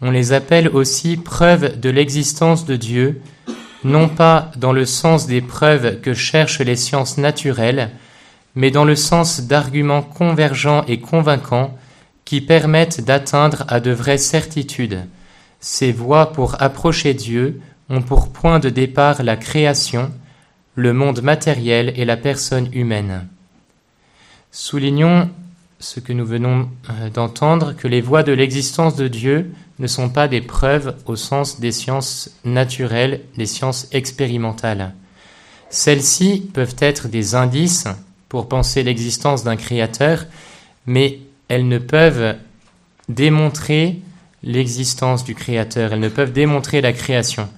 On 0.00 0.10
les 0.10 0.32
appelle 0.32 0.68
aussi 0.68 1.16
preuves 1.16 1.78
de 1.78 1.90
l'existence 1.90 2.66
de 2.66 2.76
Dieu, 2.76 3.20
non 3.84 4.08
pas 4.08 4.50
dans 4.56 4.72
le 4.72 4.86
sens 4.86 5.26
des 5.26 5.40
preuves 5.40 6.00
que 6.00 6.14
cherchent 6.14 6.60
les 6.60 6.76
sciences 6.76 7.18
naturelles, 7.18 7.90
mais 8.54 8.70
dans 8.70 8.84
le 8.84 8.96
sens 8.96 9.42
d'arguments 9.42 10.02
convergents 10.02 10.84
et 10.86 11.00
convaincants 11.00 11.76
qui 12.24 12.40
permettent 12.40 13.04
d'atteindre 13.04 13.64
à 13.68 13.80
de 13.80 13.90
vraies 13.90 14.18
certitudes. 14.18 15.06
Ces 15.60 15.92
voies 15.92 16.32
pour 16.32 16.60
approcher 16.62 17.14
Dieu 17.14 17.60
ont 17.88 18.02
pour 18.02 18.32
point 18.32 18.58
de 18.58 18.68
départ 18.68 19.22
la 19.22 19.36
création, 19.36 20.10
le 20.74 20.92
monde 20.92 21.22
matériel 21.22 21.92
et 21.96 22.04
la 22.04 22.16
personne 22.16 22.68
humaine. 22.72 23.26
Soulignons 24.50 25.30
ce 25.82 25.98
que 25.98 26.12
nous 26.12 26.24
venons 26.24 26.70
euh, 26.88 27.10
d'entendre, 27.10 27.74
que 27.76 27.88
les 27.88 28.00
voies 28.00 28.22
de 28.22 28.32
l'existence 28.32 28.94
de 28.94 29.08
Dieu 29.08 29.50
ne 29.80 29.88
sont 29.88 30.08
pas 30.08 30.28
des 30.28 30.40
preuves 30.40 30.94
au 31.06 31.16
sens 31.16 31.58
des 31.58 31.72
sciences 31.72 32.30
naturelles, 32.44 33.22
des 33.36 33.46
sciences 33.46 33.88
expérimentales. 33.90 34.94
Celles-ci 35.70 36.48
peuvent 36.54 36.76
être 36.78 37.08
des 37.08 37.34
indices 37.34 37.88
pour 38.28 38.48
penser 38.48 38.84
l'existence 38.84 39.42
d'un 39.42 39.56
créateur, 39.56 40.26
mais 40.86 41.18
elles 41.48 41.66
ne 41.66 41.78
peuvent 41.78 42.36
démontrer 43.08 43.98
l'existence 44.44 45.24
du 45.24 45.34
créateur, 45.34 45.92
elles 45.92 46.00
ne 46.00 46.08
peuvent 46.08 46.32
démontrer 46.32 46.80
la 46.80 46.92
création. 46.92 47.48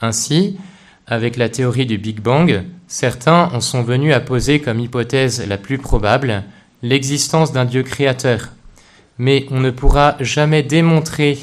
Ainsi, 0.00 0.58
avec 1.06 1.36
la 1.36 1.48
théorie 1.48 1.86
du 1.86 1.96
Big 1.96 2.20
Bang, 2.20 2.64
certains 2.88 3.50
en 3.52 3.60
sont 3.60 3.82
venus 3.82 4.14
à 4.14 4.20
poser 4.20 4.60
comme 4.60 4.80
hypothèse 4.80 5.46
la 5.46 5.58
plus 5.58 5.78
probable 5.78 6.42
l'existence 6.82 7.52
d'un 7.52 7.64
Dieu 7.64 7.82
créateur. 7.82 8.50
Mais 9.18 9.46
on 9.50 9.60
ne 9.60 9.70
pourra 9.70 10.16
jamais 10.20 10.62
démontrer 10.62 11.38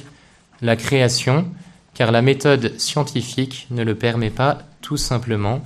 la 0.61 0.75
création, 0.75 1.45
car 1.93 2.11
la 2.11 2.21
méthode 2.21 2.79
scientifique 2.79 3.67
ne 3.71 3.83
le 3.83 3.95
permet 3.95 4.29
pas 4.29 4.59
tout 4.81 4.97
simplement, 4.97 5.61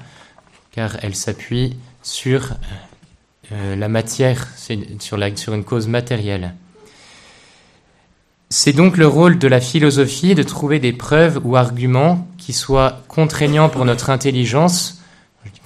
car 0.71 0.97
elle 1.01 1.15
s'appuie 1.15 1.75
sur 2.01 2.53
euh, 3.51 3.75
la 3.75 3.89
matière, 3.89 4.47
sur, 4.99 5.53
une 5.53 5.63
cause 5.63 5.87
matérielle. 5.87 6.53
C'est 8.49 8.73
donc 8.73 8.97
le 8.97 9.07
rôle 9.07 9.37
de 9.39 9.47
la 9.47 9.59
philosophie 9.59 10.35
de 10.35 10.43
trouver 10.43 10.79
des 10.79 10.93
preuves 10.93 11.39
ou 11.43 11.55
arguments 11.55 12.27
qui 12.37 12.53
soient 12.53 13.01
contraignants 13.07 13.69
pour 13.69 13.85
notre 13.85 14.09
intelligence. 14.09 14.98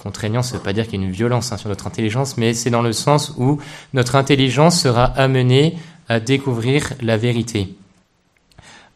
Contraignant, 0.04 0.42
ça 0.42 0.52
ne 0.52 0.58
veut 0.58 0.62
pas 0.62 0.74
dire 0.74 0.84
qu'il 0.86 1.00
y 1.00 1.02
a 1.02 1.06
une 1.06 1.12
violence 1.12 1.50
hein, 1.50 1.56
sur 1.56 1.70
notre 1.70 1.86
intelligence, 1.86 2.36
mais 2.36 2.52
c'est 2.52 2.68
dans 2.68 2.82
le 2.82 2.92
sens 2.92 3.32
où 3.38 3.58
notre 3.94 4.16
intelligence 4.16 4.78
sera 4.78 5.04
amenée 5.04 5.78
à 6.10 6.20
découvrir 6.20 6.92
la 7.00 7.16
vérité. 7.16 7.74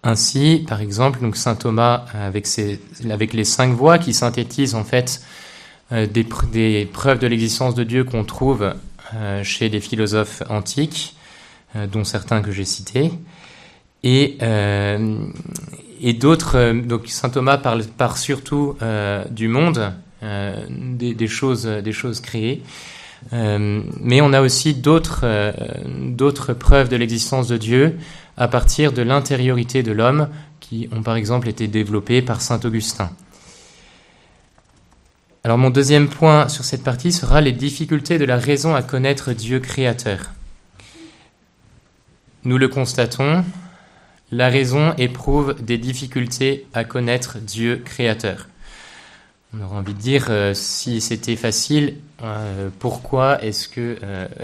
Ainsi, 0.05 0.67
par 0.69 0.83
exemple, 0.83 1.21
donc 1.21 1.38
saint 1.38 1.55
Thomas, 1.55 2.05
avec, 2.12 2.47
ses, 2.47 2.79
avec 3.09 3.33
les 3.33 3.45
cinq 3.45 3.73
voies 3.73 3.99
qui 3.99 4.12
synthétisent 4.12 4.75
en 4.75 4.85
fait 4.85 5.23
euh, 5.93 6.07
des, 6.07 6.25
preuves 6.93 7.19
de 7.19 7.27
l'existence 7.27 7.75
de 7.75 7.85
Dieu 7.85 8.05
qu'on 8.05 8.25
trouve 8.25 8.75
euh, 9.15 9.43
chez 9.43 9.71
des 9.71 9.81
philosophes 9.81 10.43
antiques, 10.50 11.17
euh, 11.75 11.87
dont 11.87 12.05
certains 12.05 12.43
que 12.43 12.53
j'ai 12.53 12.67
cités, 12.67 13.12
et, 14.05 14.37
et 16.03 16.12
d'autres. 16.12 16.73
donc 16.73 17.09
saint 17.09 17.31
Thomas 17.31 17.57
parle, 17.57 17.83
parle 17.85 18.17
surtout 18.17 18.76
du 19.30 19.49
monde, 19.49 19.93
des, 20.23 21.15
des, 21.15 21.28
choses, 21.28 22.21
créées. 22.23 22.63
mais 23.33 24.21
on 24.21 24.33
a 24.33 24.41
aussi 24.41 24.75
d'autres 24.75 25.52
d'autres 25.89 26.54
preuves 26.54 26.89
de 26.89 26.97
l'existence 26.97 27.49
de 27.49 27.57
Dieu 27.57 27.97
à 28.37 28.49
partir 28.49 28.93
de 28.93 29.02
l'intériorité 29.02 29.83
de 29.83 29.93
l'homme, 29.93 30.28
qui 30.61 30.89
ont 30.93 31.02
par 31.02 31.17
exemple 31.17 31.49
été 31.49 31.67
développées 31.67 32.23
par 32.23 32.41
saint 32.41 32.61
Augustin. 32.65 33.11
Alors 35.45 35.59
mon 35.59 35.71
deuxième 35.71 36.09
point 36.09 36.49
sur 36.49 36.65
cette 36.65 36.85
partie 36.85 37.13
sera 37.13 37.41
les 37.41 37.52
difficultés 37.52 38.19
de 38.19 38.25
la 38.25 38.37
raison 38.37 38.75
à 38.75 38.83
connaître 38.83 39.33
Dieu 39.33 39.61
créateur. 39.61 40.33
Nous 42.45 42.59
le 42.59 42.69
constatons, 42.69 43.45
la 44.31 44.49
raison 44.49 44.95
éprouve 44.99 45.54
des 45.61 45.78
difficultés 45.78 46.67
à 46.75 46.85
connaître 46.85 47.39
Dieu 47.39 47.81
créateur. 47.85 48.49
On 49.54 49.63
aurait 49.63 49.76
envie 49.78 49.95
de 49.95 49.99
dire, 49.99 50.26
euh, 50.28 50.52
si 50.52 51.00
c'était 51.00 51.37
facile, 51.37 51.97
euh, 52.23 52.69
pourquoi 52.78 53.43
est-ce 53.43 53.69
que 53.69 53.97
euh, 54.02 54.28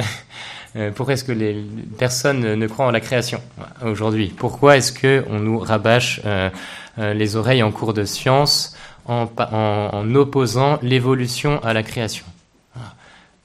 Euh, 0.77 0.91
pourquoi 0.91 1.15
est-ce 1.15 1.23
que 1.23 1.31
les 1.31 1.65
personnes 1.99 2.41
ne 2.41 2.67
croient 2.67 2.87
en 2.87 2.91
la 2.91 2.99
création 2.99 3.41
aujourd'hui? 3.85 4.35
Pourquoi 4.37 4.77
est-ce 4.77 4.91
que 4.91 5.25
on 5.31 5.39
nous 5.39 5.61
rabâche 5.61 6.21
les 6.99 7.37
oreilles 7.37 7.63
en 7.63 7.71
cours 7.71 7.95
de 7.95 8.05
science 8.05 8.77
en, 9.07 9.29
opposant 10.17 10.81
l'évolution 10.83 11.63
à 11.63 11.75
la 11.75 11.85
création? 11.85 12.25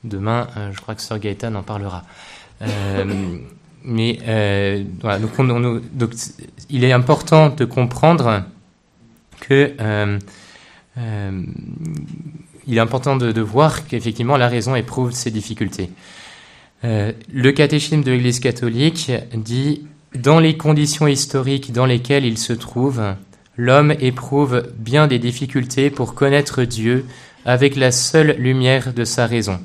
Demain, 0.03 0.47
je 0.73 0.81
crois 0.81 0.95
que 0.95 1.03
Sir 1.03 1.19
Gaëtan 1.19 1.53
en 1.53 1.61
parlera. 1.61 2.03
mais 3.83 4.17
voilà, 4.99 5.19
donc, 5.19 6.09
il 6.71 6.83
est 6.83 6.93
important 6.93 7.49
de 7.49 7.63
comprendre 7.63 8.41
que 9.39 9.75
il 12.67 12.77
est 12.77 12.81
important 12.81 13.15
de, 13.15 13.41
voir 13.41 13.87
qu'effectivement 13.87 14.37
la 14.37 14.47
raison 14.47 14.75
éprouve 14.75 15.11
ses 15.11 15.31
difficultés. 15.31 15.89
Euh, 16.85 17.11
le 17.33 17.51
catéchisme 17.51 18.03
de 18.03 18.11
l'Église 18.11 18.39
catholique 18.39 19.11
dit 19.33 19.85
Dans 20.15 20.39
les 20.39 20.55
conditions 20.55 21.07
historiques 21.07 21.73
dans 21.73 21.85
lesquelles 21.85 22.25
il 22.25 22.37
se 22.37 22.53
trouve, 22.53 23.01
l'homme 23.57 23.93
éprouve 23.99 24.71
bien 24.77 25.07
des 25.07 25.19
difficultés 25.19 25.89
pour 25.89 26.13
connaître 26.13 26.63
Dieu 26.63 27.05
avec 27.43 27.75
la 27.75 27.91
seule 27.91 28.35
lumière 28.37 28.93
de 28.93 29.03
sa 29.03 29.25
raison. 29.25 29.59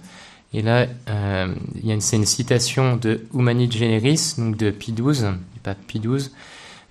Et 0.52 0.62
là, 0.62 0.86
euh, 1.10 1.52
c'est 1.98 2.16
une 2.16 2.26
citation 2.26 2.96
de 2.96 3.22
Humanit 3.34 3.70
Generis, 3.70 4.34
donc 4.38 4.56
de 4.56 4.70
Pie 4.70 4.92
XII, 4.92 5.32
pape 5.62 5.78
Pie 5.86 6.00
XII. 6.00 6.30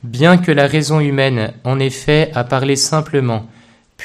Bien 0.03 0.37
que 0.37 0.51
la 0.51 0.67
raison 0.67 0.99
humaine, 0.99 1.53
en 1.63 1.79
effet, 1.79 2.29
à 2.35 2.43
parler 2.43 2.75
simplement, 2.75 3.47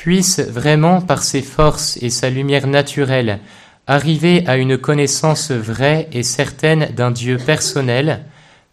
puisse 0.02 0.38
vraiment 0.38 1.00
par 1.00 1.24
ses 1.24 1.42
forces 1.42 1.98
et 2.00 2.08
sa 2.08 2.30
lumière 2.30 2.68
naturelle 2.68 3.40
arriver 3.88 4.44
à 4.46 4.56
une 4.56 4.78
connaissance 4.78 5.50
vraie 5.50 6.08
et 6.12 6.22
certaine 6.22 6.90
d'un 6.94 7.11
Dieu 7.11 7.37
personnel, 7.37 8.24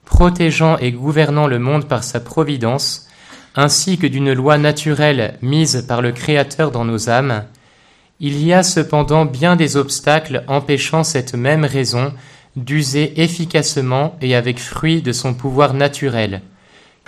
protégeant 0.05 0.77
et 0.77 0.91
gouvernant 0.91 1.47
le 1.47 1.57
monde 1.57 1.87
par 1.87 2.03
sa 2.03 2.19
providence, 2.19 3.07
ainsi 3.55 3.97
que 3.97 4.05
d'une 4.05 4.33
loi 4.33 4.59
naturelle 4.59 5.39
mise 5.41 5.83
par 5.87 6.03
le 6.03 6.11
Créateur 6.11 6.69
dans 6.69 6.85
nos 6.85 7.09
âmes, 7.09 7.45
il 8.19 8.45
y 8.45 8.53
a 8.53 8.61
cependant 8.61 9.25
bien 9.25 9.55
des 9.55 9.77
obstacles 9.77 10.43
empêchant 10.47 11.03
cette 11.03 11.33
même 11.33 11.65
raison 11.65 12.13
d'user 12.55 13.19
efficacement 13.23 14.15
et 14.21 14.35
avec 14.35 14.59
fruit 14.59 15.01
de 15.01 15.11
son 15.11 15.33
pouvoir 15.33 15.73
naturel, 15.73 16.43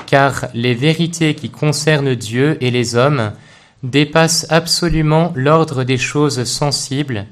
car 0.07 0.47
les 0.55 0.73
vérités 0.73 1.35
qui 1.35 1.51
concernent 1.51 2.15
Dieu 2.15 2.57
et 2.61 2.71
les 2.71 2.95
hommes 2.95 3.31
dépassent 3.89 4.45
absolument 4.49 5.31
l'ordre 5.35 5.83
des 5.83 5.97
choses 5.97 6.43
sensibles, 6.43 7.25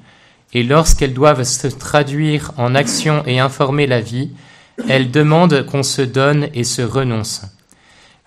et 0.54 0.64
lorsqu'elles 0.64 1.14
doivent 1.14 1.44
se 1.44 1.68
traduire 1.68 2.52
en 2.58 2.76
action 2.76 3.24
et 3.26 3.40
informer 3.40 3.88
la 3.88 4.02
vie, 4.02 4.32
elles 4.90 5.12
demandent 5.12 5.66
qu'on 5.66 5.84
se 5.84 6.02
donne 6.02 6.50
et 6.54 6.64
se 6.64 6.82
renonce. 6.82 7.44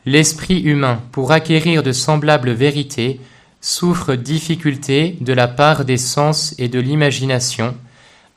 L'esprit 0.07 0.61
humain, 0.61 1.03
pour 1.12 1.33
acquérir 1.33 1.83
de 1.83 1.93
semblables 1.93 2.53
vérités, 2.53 3.21
souffre 3.61 4.14
difficultés 4.14 5.17
de 5.21 5.33
la 5.33 5.49
part 5.49 5.85
des 5.85 5.97
sens 5.97 6.55
et 6.59 6.69
de 6.69 6.79
l'imagination, 6.79 7.75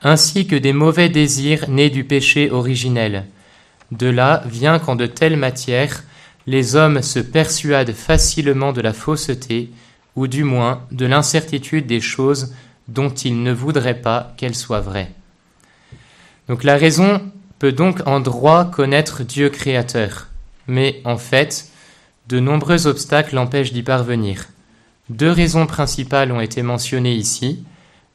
ainsi 0.02 0.46
que 0.46 0.56
des 0.56 0.72
mauvais 0.72 1.08
désirs 1.08 1.68
nés 1.68 1.90
du 1.90 2.04
péché 2.04 2.50
originel. 2.50 3.26
De 3.92 4.08
là 4.08 4.42
vient 4.46 4.78
qu'en 4.78 4.96
de 4.96 5.06
telles 5.06 5.36
matières, 5.36 6.02
les 6.46 6.76
hommes 6.76 7.02
se 7.02 7.20
persuadent 7.20 7.92
facilement 7.92 8.72
de 8.72 8.80
la 8.80 8.92
fausseté, 8.92 9.70
ou 10.16 10.26
du 10.26 10.44
moins 10.44 10.82
de 10.90 11.06
l'incertitude 11.06 11.86
des 11.86 12.00
choses 12.00 12.54
dont 12.88 13.10
il 13.10 13.42
ne 13.42 13.52
voudrait 13.52 14.00
pas 14.00 14.34
qu'elle 14.36 14.54
soit 14.54 14.80
vraie. 14.80 15.10
Donc 16.48 16.64
la 16.64 16.76
raison 16.76 17.20
peut 17.58 17.72
donc 17.72 18.06
en 18.06 18.20
droit 18.20 18.64
connaître 18.64 19.22
Dieu 19.22 19.48
créateur, 19.48 20.28
mais 20.66 21.00
en 21.04 21.16
fait, 21.16 21.68
de 22.28 22.40
nombreux 22.40 22.86
obstacles 22.86 23.34
l'empêchent 23.34 23.72
d'y 23.72 23.82
parvenir. 23.82 24.48
Deux 25.10 25.30
raisons 25.30 25.66
principales 25.66 26.32
ont 26.32 26.40
été 26.40 26.62
mentionnées 26.62 27.14
ici. 27.14 27.64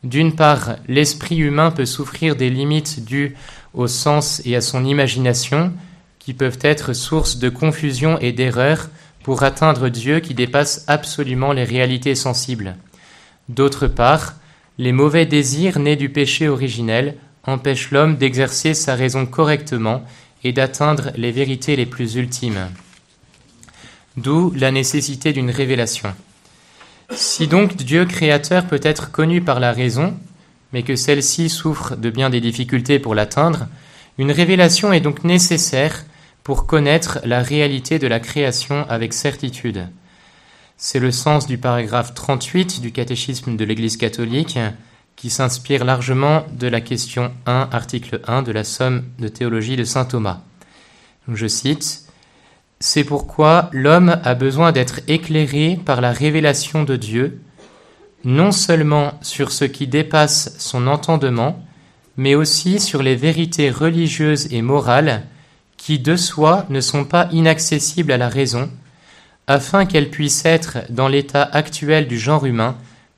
D'une 0.03 0.35
part, 0.35 0.75
l'esprit 0.87 1.37
humain 1.37 1.71
peut 1.71 1.85
souffrir 1.85 2.35
des 2.35 2.49
limites 2.49 3.03
dues 3.05 3.35
au 3.73 3.87
sens 3.87 4.41
et 4.45 4.55
à 4.55 4.61
son 4.61 4.85
imagination, 4.85 5.73
qui 6.19 6.33
peuvent 6.33 6.59
être 6.61 6.93
source 6.93 7.37
de 7.37 7.49
confusion 7.49 8.19
et 8.19 8.31
d'erreur 8.31 8.89
pour 9.27 9.43
atteindre 9.43 9.89
Dieu 9.89 10.21
qui 10.21 10.33
dépasse 10.33 10.85
absolument 10.87 11.51
les 11.51 11.65
réalités 11.65 12.15
sensibles. 12.15 12.77
D'autre 13.49 13.87
part, 13.87 14.35
les 14.77 14.93
mauvais 14.93 15.25
désirs 15.25 15.79
nés 15.79 15.97
du 15.97 16.07
péché 16.07 16.47
originel 16.47 17.17
empêchent 17.43 17.91
l'homme 17.91 18.15
d'exercer 18.15 18.73
sa 18.73 18.95
raison 18.95 19.25
correctement 19.25 20.01
et 20.45 20.53
d'atteindre 20.53 21.11
les 21.17 21.33
vérités 21.33 21.75
les 21.75 21.85
plus 21.85 22.15
ultimes. 22.15 22.69
D'où 24.15 24.53
la 24.55 24.71
nécessité 24.71 25.33
d'une 25.33 25.51
révélation. 25.51 26.15
Si 27.11 27.47
donc 27.47 27.75
Dieu 27.75 28.05
créateur 28.05 28.65
peut 28.65 28.79
être 28.81 29.11
connu 29.11 29.41
par 29.41 29.59
la 29.59 29.73
raison, 29.73 30.17
mais 30.71 30.83
que 30.83 30.95
celle-ci 30.95 31.49
souffre 31.49 31.97
de 31.97 32.09
bien 32.09 32.29
des 32.29 32.39
difficultés 32.39 32.97
pour 32.97 33.13
l'atteindre, 33.13 33.67
une 34.17 34.31
révélation 34.31 34.93
est 34.93 35.01
donc 35.01 35.25
nécessaire 35.25 36.05
pour 36.47 36.65
connaître 36.65 37.19
la 37.25 37.41
réalité 37.41 37.99
de 37.99 38.07
la 38.07 38.21
création 38.21 38.85
avec 38.87 39.11
certitude. 39.11 39.89
C'est 40.77 40.97
le 40.97 41.11
sens 41.11 41.45
du 41.45 41.57
paragraphe 41.57 42.13
38 42.13 42.79
du 42.79 42.93
catéchisme 42.93 43.57
de 43.57 43.65
l'Église 43.65 43.97
catholique 43.97 44.57
qui 45.17 45.29
s'inspire 45.29 45.83
largement 45.83 46.45
de 46.53 46.67
la 46.67 46.79
question 46.79 47.33
1, 47.47 47.67
article 47.73 48.21
1 48.25 48.43
de 48.43 48.53
la 48.53 48.63
Somme 48.63 49.03
de 49.19 49.27
théologie 49.27 49.75
de 49.75 49.83
Saint 49.83 50.05
Thomas. 50.05 50.39
Je 51.27 51.47
cite 51.47 52.05
C'est 52.79 53.03
pourquoi 53.03 53.69
l'homme 53.73 54.17
a 54.23 54.33
besoin 54.33 54.71
d'être 54.71 55.01
éclairé 55.09 55.77
par 55.83 55.99
la 55.99 56.13
révélation 56.13 56.83
de 56.83 56.95
Dieu, 56.95 57.41
non 58.23 58.53
seulement 58.53 59.15
sur 59.21 59.51
ce 59.51 59.65
qui 59.65 59.85
dépasse 59.85 60.55
son 60.59 60.87
entendement, 60.87 61.61
mais 62.15 62.35
aussi 62.35 62.79
sur 62.79 63.03
les 63.03 63.17
vérités 63.17 63.69
religieuses 63.69 64.47
et 64.53 64.61
morales 64.61 65.25
qui 65.87 65.99
de 65.99 66.17
soi 66.17 66.65
ne 66.67 66.81
sont 66.81 67.05
pas 67.05 67.29
inaccessibles 67.31 68.11
à 68.11 68.17
la 68.17 68.27
raison, 68.27 68.69
afin 69.47 69.85
qu'elles 69.85 70.09
puissent 70.09 70.43
être, 70.43 70.79
dans 70.89 71.07
l'état 71.07 71.43
actuel 71.43 72.09
du 72.09 72.19
genre 72.19 72.45
humain, 72.45 72.75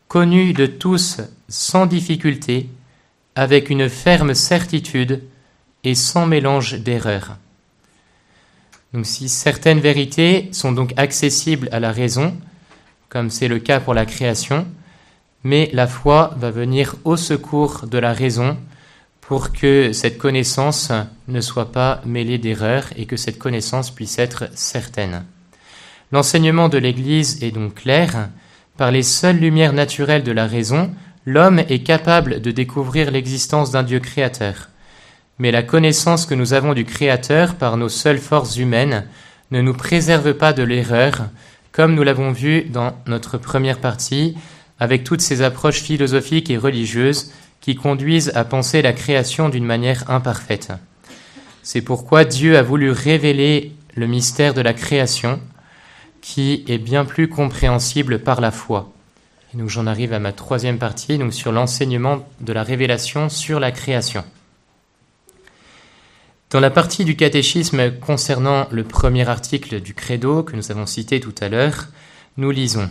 connues 0.07 0.53
de 0.53 0.67
tous 0.67 1.17
sans 1.47 1.87
difficulté, 1.87 2.69
avec 3.33 3.71
une 3.71 3.89
ferme 3.89 4.35
certitude 4.35 5.23
et 5.83 5.95
sans 5.95 6.27
mélange 6.27 6.75
d'erreurs. 6.75 7.37
Donc 8.93 9.07
si 9.07 9.29
certaines 9.29 9.79
vérités 9.79 10.49
sont 10.51 10.71
donc 10.71 10.93
accessibles 10.95 11.69
à 11.71 11.79
la 11.79 11.91
raison, 11.91 12.37
comme 13.09 13.31
c'est 13.31 13.47
le 13.47 13.57
cas 13.57 13.79
pour 13.79 13.95
la 13.95 14.05
création, 14.05 14.67
mais 15.43 15.71
la 15.73 15.87
foi 15.87 16.35
va 16.37 16.51
venir 16.51 16.97
au 17.03 17.17
secours 17.17 17.87
de 17.87 17.97
la 17.97 18.13
raison 18.13 18.59
pour 19.29 19.51
que 19.51 19.93
cette 19.93 20.17
connaissance 20.17 20.91
ne 21.27 21.39
soit 21.39 21.71
pas 21.71 22.01
mêlée 22.03 22.39
d'erreurs 22.39 22.85
et 22.95 23.05
que 23.05 23.15
cette 23.15 23.37
connaissance 23.37 23.91
puisse 23.91 24.17
être 24.17 24.49
certaine. 24.55 25.23
L'enseignement 26.11 26.67
de 26.67 26.79
l'Église 26.79 27.37
est 27.43 27.51
donc 27.51 27.75
clair. 27.75 28.29
Par 28.75 28.89
les 28.89 29.03
seules 29.03 29.37
lumières 29.37 29.73
naturelles 29.73 30.23
de 30.23 30.31
la 30.31 30.47
raison, 30.47 30.89
l'homme 31.27 31.59
est 31.59 31.83
capable 31.83 32.41
de 32.41 32.49
découvrir 32.49 33.11
l'existence 33.11 33.69
d'un 33.69 33.83
Dieu 33.83 33.99
créateur. 33.99 34.69
Mais 35.37 35.51
la 35.51 35.61
connaissance 35.61 36.25
que 36.25 36.33
nous 36.33 36.53
avons 36.53 36.73
du 36.73 36.83
Créateur 36.83 37.53
par 37.53 37.77
nos 37.77 37.87
seules 37.87 38.17
forces 38.17 38.57
humaines 38.57 39.05
ne 39.51 39.61
nous 39.61 39.75
préserve 39.75 40.33
pas 40.33 40.53
de 40.53 40.63
l'erreur, 40.63 41.29
comme 41.71 41.93
nous 41.93 42.03
l'avons 42.03 42.31
vu 42.31 42.63
dans 42.63 42.95
notre 43.05 43.37
première 43.37 43.77
partie, 43.77 44.35
avec 44.79 45.03
toutes 45.03 45.21
ces 45.21 45.43
approches 45.43 45.83
philosophiques 45.83 46.49
et 46.49 46.57
religieuses 46.57 47.31
qui 47.61 47.75
conduisent 47.75 48.31
à 48.35 48.45
penser 48.45 48.81
la 48.81 48.93
création 48.93 49.49
d'une 49.49 49.65
manière 49.65 50.09
imparfaite. 50.09 50.71
C'est 51.63 51.81
pourquoi 51.81 52.25
Dieu 52.25 52.57
a 52.57 52.63
voulu 52.63 52.91
révéler 52.91 53.73
le 53.95 54.07
mystère 54.07 54.53
de 54.53 54.61
la 54.61 54.73
création, 54.73 55.39
qui 56.21 56.63
est 56.67 56.77
bien 56.77 57.05
plus 57.05 57.27
compréhensible 57.27 58.19
par 58.19 58.41
la 58.41 58.51
foi. 58.51 58.91
Et 59.53 59.57
donc 59.57 59.69
j'en 59.69 59.87
arrive 59.87 60.13
à 60.13 60.19
ma 60.19 60.31
troisième 60.31 60.77
partie, 60.77 61.17
donc 61.17 61.33
sur 61.33 61.51
l'enseignement 61.51 62.27
de 62.39 62.53
la 62.53 62.63
révélation 62.63 63.29
sur 63.29 63.59
la 63.59 63.71
création. 63.71 64.23
Dans 66.51 66.59
la 66.59 66.71
partie 66.71 67.05
du 67.05 67.15
catéchisme 67.15 67.91
concernant 67.99 68.67
le 68.71 68.83
premier 68.83 69.27
article 69.27 69.81
du 69.81 69.93
credo 69.93 70.43
que 70.43 70.55
nous 70.55 70.71
avons 70.71 70.87
cité 70.87 71.19
tout 71.19 71.35
à 71.41 71.49
l'heure, 71.49 71.89
nous 72.37 72.51
lisons 72.51 72.89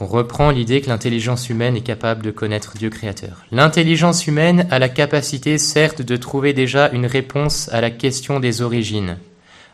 on 0.00 0.06
reprend 0.06 0.50
l'idée 0.50 0.80
que 0.80 0.88
l'intelligence 0.88 1.48
humaine 1.48 1.76
est 1.76 1.82
capable 1.82 2.22
de 2.22 2.30
connaître 2.30 2.76
Dieu 2.76 2.90
créateur. 2.90 3.44
L'intelligence 3.50 4.26
humaine 4.26 4.66
a 4.70 4.78
la 4.78 4.88
capacité 4.88 5.58
certes 5.58 6.02
de 6.02 6.16
trouver 6.16 6.52
déjà 6.52 6.90
une 6.90 7.06
réponse 7.06 7.68
à 7.72 7.80
la 7.80 7.90
question 7.90 8.40
des 8.40 8.62
origines. 8.62 9.18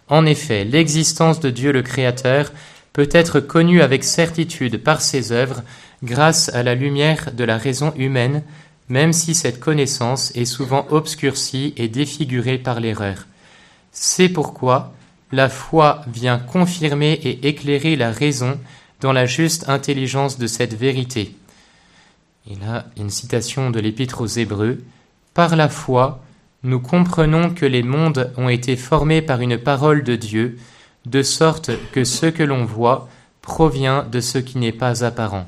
En 0.08 0.24
effet, 0.26 0.64
l'existence 0.64 1.40
de 1.40 1.50
Dieu 1.50 1.72
le 1.72 1.82
créateur 1.82 2.52
peut 2.92 3.08
être 3.12 3.40
connue 3.40 3.82
avec 3.82 4.04
certitude 4.04 4.82
par 4.82 5.02
ses 5.02 5.32
œuvres 5.32 5.62
grâce 6.02 6.48
à 6.54 6.62
la 6.62 6.74
lumière 6.74 7.32
de 7.32 7.44
la 7.44 7.58
raison 7.58 7.92
humaine, 7.96 8.42
même 8.88 9.12
si 9.12 9.34
cette 9.34 9.60
connaissance 9.60 10.34
est 10.36 10.44
souvent 10.44 10.86
obscurcie 10.90 11.74
et 11.76 11.88
défigurée 11.88 12.58
par 12.58 12.80
l'erreur. 12.80 13.26
C'est 13.90 14.28
pourquoi 14.28 14.94
la 15.32 15.48
foi 15.48 16.02
vient 16.06 16.38
confirmer 16.38 17.12
et 17.12 17.48
éclairer 17.48 17.96
la 17.96 18.12
raison 18.12 18.58
dans 19.06 19.12
la 19.12 19.26
juste 19.26 19.68
intelligence 19.68 20.36
de 20.36 20.48
cette 20.48 20.74
vérité. 20.74 21.36
Et 22.50 22.56
là, 22.56 22.86
une 22.96 23.08
citation 23.08 23.70
de 23.70 23.78
l'Épître 23.78 24.20
aux 24.20 24.26
Hébreux. 24.26 24.82
Par 25.32 25.54
la 25.54 25.68
foi, 25.68 26.24
nous 26.64 26.80
comprenons 26.80 27.50
que 27.50 27.66
les 27.66 27.84
mondes 27.84 28.32
ont 28.36 28.48
été 28.48 28.74
formés 28.74 29.22
par 29.22 29.40
une 29.40 29.58
parole 29.58 30.02
de 30.02 30.16
Dieu, 30.16 30.58
de 31.04 31.22
sorte 31.22 31.70
que 31.92 32.02
ce 32.02 32.26
que 32.26 32.42
l'on 32.42 32.64
voit 32.64 33.08
provient 33.42 34.02
de 34.02 34.18
ce 34.18 34.38
qui 34.38 34.58
n'est 34.58 34.72
pas 34.72 35.04
apparent. 35.04 35.46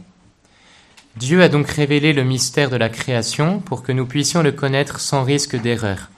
Dieu 1.16 1.42
a 1.42 1.48
donc 1.48 1.68
révélé 1.68 2.12
le 2.12 2.22
mystère 2.22 2.70
de 2.70 2.76
la 2.76 2.88
création 2.88 3.58
pour 3.58 3.82
que 3.82 3.90
nous 3.90 4.06
puissions 4.06 4.44
le 4.44 4.52
connaître 4.52 5.00
sans 5.00 5.24
risque 5.24 5.60
d'erreur. 5.60 6.10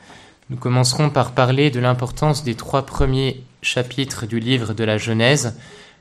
Nous 0.51 0.59
commencerons 0.59 1.09
par 1.09 1.33
parler 1.33 1.71
de 1.71 1.81
l'importance 1.81 2.45
des 2.45 2.55
trois 2.55 2.85
premiers 2.85 3.43
chapitres 3.63 4.27
du 4.27 4.41
livre 4.41 4.75
de 4.75 4.85
la 4.85 4.99
Genèse, 4.99 5.55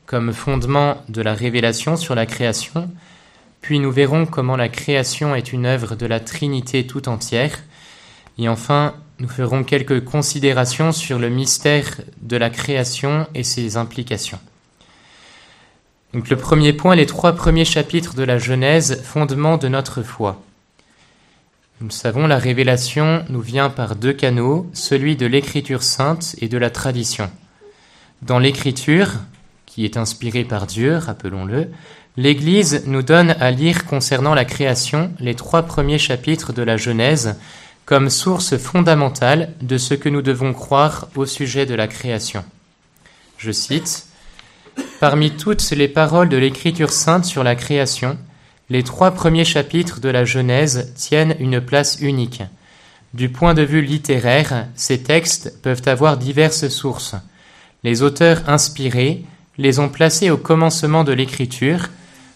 comme 0.10 0.34
fondement 0.34 1.04
de 1.08 1.22
la 1.22 1.36
révélation 1.36 1.96
sur 1.96 2.16
la 2.16 2.26
création, 2.26 2.90
puis 3.62 3.78
nous 3.78 3.92
verrons 3.92 4.26
comment 4.26 4.56
la 4.56 4.68
création 4.68 5.36
est 5.36 5.54
une 5.54 5.68
œuvre 5.68 5.96
de 5.96 6.08
la 6.08 6.20
Trinité 6.20 6.88
tout 6.88 7.08
entière, 7.08 7.60
et 8.40 8.50
enfin 8.50 8.96
nous 9.20 9.28
ferons 9.28 9.64
quelques 9.64 10.04
considérations 10.04 10.94
sur 10.94 11.20
le 11.20 11.30
mystère 11.30 12.02
de 12.24 12.38
la 12.38 12.50
création 12.50 13.28
et 13.36 13.44
ses 13.44 13.78
implications. 13.78 14.40
Donc 16.16 16.28
le 16.32 16.38
premier 16.38 16.74
point, 16.74 16.96
les 16.96 17.06
trois 17.06 17.34
premiers 17.34 17.64
chapitres 17.64 18.16
de 18.16 18.24
la 18.24 18.40
Genèse, 18.40 19.04
fondement 19.04 19.58
de 19.58 19.68
notre 19.68 20.02
foi. 20.02 20.42
Nous 21.82 21.92
savons, 21.92 22.26
la 22.26 22.40
révélation 22.40 23.24
nous 23.30 23.42
vient 23.42 23.70
par 23.70 23.96
deux 23.96 24.14
canaux, 24.14 24.72
celui 24.74 25.16
de 25.16 25.28
l'écriture 25.28 25.84
sainte 25.84 26.36
et 26.40 26.48
de 26.48 26.58
la 26.58 26.72
tradition. 26.72 27.30
Dans 28.24 28.40
l'écriture, 28.40 29.12
qui 29.70 29.86
est 29.86 29.98
inspiré 29.98 30.44
par 30.44 30.66
Dieu, 30.66 30.98
rappelons-le, 30.98 31.70
l'Église 32.18 32.84
nous 32.88 33.04
donne 33.04 33.36
à 33.40 33.52
lire 33.52 33.86
concernant 33.86 34.34
la 34.34 34.44
création 34.44 35.14
les 35.20 35.36
trois 35.36 35.64
premiers 35.64 36.00
chapitres 36.00 36.52
de 36.54 36.64
la 36.64 36.76
Genèse 36.76 37.38
comme 37.86 38.10
source 38.10 38.58
fondamentale 38.58 39.54
de 39.62 39.78
ce 39.78 39.94
que 39.94 40.10
nous 40.10 40.22
devons 40.22 40.54
croire 40.54 41.08
au 41.16 41.26
sujet 41.26 41.66
de 41.66 41.76
la 41.76 41.88
création. 41.88 42.44
Je 43.38 43.52
cite, 43.52 44.06
Parmi 45.00 45.32
toutes 45.32 45.70
les 45.72 45.88
paroles 45.88 46.30
de 46.30 46.38
l'Écriture 46.38 46.92
sainte 46.92 47.26
sur 47.26 47.44
la 47.44 47.56
création, 47.56 48.18
les 48.70 48.84
trois 48.84 49.12
premiers 49.12 49.46
chapitres 49.46 50.00
de 50.00 50.10
la 50.10 50.26
Genèse 50.26 50.94
tiennent 50.96 51.36
une 51.40 51.62
place 51.62 52.00
unique. 52.02 52.44
Du 53.14 53.30
point 53.30 53.54
de 53.54 53.64
vue 53.64 53.82
littéraire, 53.82 54.68
ces 54.76 55.02
textes 55.02 55.62
peuvent 55.62 55.82
avoir 55.86 56.18
diverses 56.18 56.68
sources. 56.70 57.16
Les 57.84 58.02
auteurs 58.02 58.48
inspirés 58.48 59.24
les 59.60 59.80
ont 59.80 59.90
placés 59.90 60.32
au 60.32 60.38
commencement 60.38 61.04
de 61.04 61.12
l'écriture, 61.12 61.90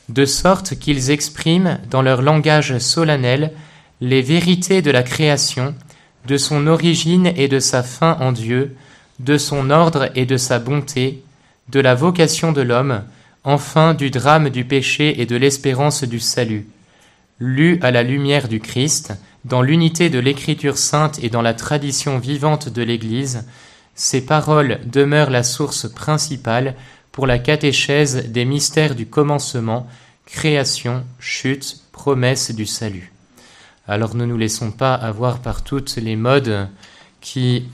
de 0.10 0.26
sorte 0.26 0.76
qu'ils 0.76 1.10
expriment 1.10 1.80
dans 1.90 2.02
leur 2.02 2.22
langage 2.22 2.78
solennel 2.80 3.54
les 4.02 4.22
vérités 4.22 4.82
de 4.82 4.92
la 4.92 5.04
création, 5.04 5.74
de 6.28 6.36
son 6.36 6.68
origine 6.68 7.32
et 7.38 7.48
de 7.48 7.60
sa 7.60 7.82
fin 7.82 8.18
en 8.20 8.34
Dieu, 8.34 8.76
de 9.20 9.38
son 9.38 9.70
ordre 9.70 10.10
et 10.16 10.26
de 10.26 10.36
sa 10.36 10.60
bonté, 10.60 11.24
de 11.70 11.80
la 11.80 11.96
vocation 11.96 12.52
de 12.52 12.62
l'homme, 12.62 13.04
enfin 13.46 13.94
du 13.94 14.12
drame 14.12 14.50
du 14.50 14.66
péché 14.66 15.22
et 15.22 15.26
de 15.26 15.38
l'espérance 15.38 16.04
du 16.04 16.20
salut. 16.20 16.68
Lus 17.40 17.80
à 17.82 17.92
la 17.92 18.04
lumière 18.04 18.50
du 18.50 18.60
Christ, 18.60 19.14
dans 19.46 19.62
l'unité 19.62 20.10
de 20.10 20.20
l'écriture 20.20 20.78
sainte 20.78 21.24
et 21.24 21.30
dans 21.30 21.42
la 21.42 21.54
tradition 21.54 22.20
vivante 22.20 22.68
de 22.68 22.84
l'Église, 22.84 23.46
ces 23.96 24.26
paroles 24.26 24.80
demeurent 24.86 25.30
la 25.30 25.44
source 25.44 25.90
principale 25.90 26.76
pour 27.14 27.28
la 27.28 27.40
catéchèse 27.40 28.32
des 28.32 28.44
mystères 28.44 28.96
du 28.96 29.06
commencement, 29.06 29.88
création, 30.26 31.06
chute, 31.20 31.78
promesse 31.92 32.52
du 32.54 32.66
salut. 32.66 33.14
Alors 33.88 34.16
ne 34.16 34.26
nous 34.26 34.38
laissons 34.38 34.72
pas 34.72 34.96
avoir 34.96 35.40
par 35.40 35.64
toutes 35.64 35.96
les 35.98 36.16
modes 36.16 36.68
qui 37.22 37.66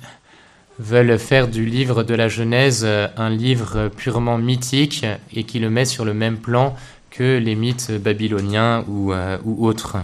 veulent 0.77 1.17
faire 1.17 1.47
du 1.47 1.65
livre 1.65 2.03
de 2.03 2.13
la 2.13 2.27
Genèse 2.27 2.85
un 2.85 3.29
livre 3.29 3.87
purement 3.87 4.37
mythique 4.37 5.05
et 5.33 5.45
qui 5.45 5.59
le 5.59 5.69
met 5.69 5.85
sur 5.85 6.03
le 6.03 6.13
même 6.13 6.37
plan 6.37 6.75
que 7.09 7.37
les 7.37 7.55
mythes 7.55 7.91
babyloniens 7.91 8.83
ou, 8.89 9.13
ou 9.45 9.65
autres. 9.65 9.97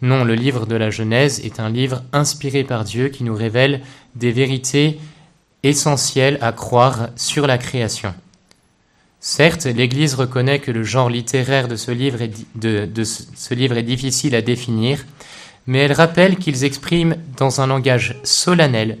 Non, 0.00 0.24
le 0.24 0.34
livre 0.34 0.66
de 0.66 0.76
la 0.76 0.90
Genèse 0.90 1.40
est 1.44 1.58
un 1.58 1.70
livre 1.70 2.02
inspiré 2.12 2.62
par 2.62 2.84
Dieu 2.84 3.08
qui 3.08 3.24
nous 3.24 3.34
révèle 3.34 3.80
des 4.14 4.30
vérités 4.30 5.00
essentielles 5.64 6.38
à 6.40 6.52
croire 6.52 7.08
sur 7.16 7.48
la 7.48 7.58
création. 7.58 8.14
Certes, 9.22 9.66
l'Église 9.66 10.14
reconnaît 10.14 10.60
que 10.60 10.70
le 10.70 10.82
genre 10.82 11.10
littéraire 11.10 11.68
de 11.68 11.76
ce 11.76 11.90
livre 11.90 12.22
est, 12.22 13.82
difficile 13.82 14.34
à 14.34 14.40
définir, 14.40 15.04
mais 15.66 15.80
elle 15.80 15.92
rappelle 15.92 16.36
qu'ils 16.36 16.64
expriment 16.64 17.16
dans 17.36 17.60
un 17.60 17.66
langage 17.66 18.16
solennel 18.24 18.96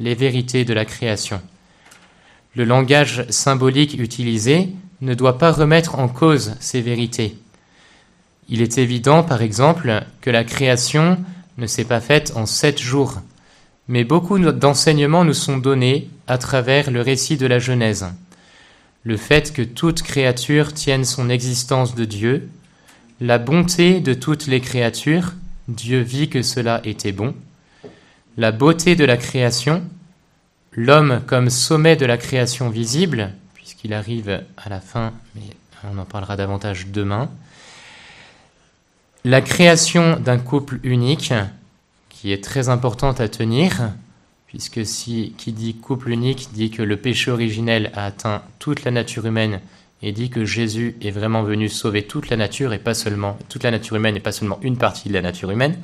les 0.00 0.14
vérités 0.14 0.66
de 0.66 0.74
la 0.74 0.84
création. 0.84 1.40
Le 2.56 2.64
langage 2.64 3.24
symbolique 3.30 3.98
utilisé 3.98 4.68
ne 5.00 5.14
doit 5.14 5.38
pas 5.38 5.52
remettre 5.52 5.98
en 5.98 6.08
cause 6.08 6.54
ces 6.60 6.82
vérités. 6.82 7.38
Il 8.50 8.60
est 8.60 8.76
évident, 8.76 9.22
par 9.22 9.40
exemple, 9.40 10.04
que 10.20 10.30
la 10.30 10.44
création 10.44 11.18
ne 11.56 11.66
s'est 11.66 11.84
pas 11.84 12.00
faite 12.00 12.32
en 12.36 12.44
sept 12.44 12.78
jours, 12.78 13.22
mais 13.88 14.04
beaucoup 14.04 14.38
d'enseignements 14.38 15.24
nous 15.24 15.34
sont 15.34 15.56
donnés 15.56 16.10
à 16.26 16.36
travers 16.36 16.90
le 16.90 17.00
récit 17.00 17.38
de 17.38 17.46
la 17.46 17.58
Genèse. 17.58 18.06
Le 19.08 19.16
fait 19.16 19.54
que 19.54 19.62
toute 19.62 20.02
créature 20.02 20.74
tienne 20.74 21.06
son 21.06 21.30
existence 21.30 21.94
de 21.94 22.04
Dieu, 22.04 22.50
la 23.22 23.38
bonté 23.38 24.00
de 24.00 24.12
toutes 24.12 24.46
les 24.46 24.60
créatures, 24.60 25.32
Dieu 25.66 26.00
vit 26.00 26.28
que 26.28 26.42
cela 26.42 26.82
était 26.84 27.12
bon, 27.12 27.34
la 28.36 28.52
beauté 28.52 28.96
de 28.96 29.06
la 29.06 29.16
création, 29.16 29.82
l'homme 30.72 31.22
comme 31.26 31.48
sommet 31.48 31.96
de 31.96 32.04
la 32.04 32.18
création 32.18 32.68
visible, 32.68 33.32
puisqu'il 33.54 33.94
arrive 33.94 34.42
à 34.58 34.68
la 34.68 34.78
fin, 34.78 35.14
mais 35.34 35.56
on 35.90 35.96
en 35.96 36.04
parlera 36.04 36.36
davantage 36.36 36.88
demain, 36.88 37.30
la 39.24 39.40
création 39.40 40.20
d'un 40.20 40.38
couple 40.38 40.80
unique, 40.82 41.32
qui 42.10 42.30
est 42.30 42.44
très 42.44 42.68
importante 42.68 43.22
à 43.22 43.28
tenir, 43.30 43.90
puisque 44.48 44.84
si 44.84 45.34
qui 45.36 45.52
dit 45.52 45.74
couple 45.74 46.10
unique 46.10 46.48
dit 46.52 46.70
que 46.70 46.82
le 46.82 46.96
péché 46.96 47.30
originel 47.30 47.92
a 47.94 48.06
atteint 48.06 48.42
toute 48.58 48.84
la 48.84 48.90
nature 48.90 49.26
humaine 49.26 49.60
et 50.02 50.12
dit 50.12 50.30
que 50.30 50.44
Jésus 50.44 50.96
est 51.02 51.10
vraiment 51.10 51.42
venu 51.42 51.68
sauver 51.68 52.02
toute 52.02 52.30
la 52.30 52.36
nature 52.36 52.72
et 52.72 52.78
pas 52.78 52.94
seulement 52.94 53.38
toute 53.48 53.62
la 53.62 53.70
nature 53.70 53.96
humaine 53.96 54.16
et 54.16 54.20
pas 54.20 54.32
seulement 54.32 54.58
une 54.62 54.78
partie 54.78 55.08
de 55.08 55.14
la 55.14 55.22
nature 55.22 55.50
humaine. 55.50 55.76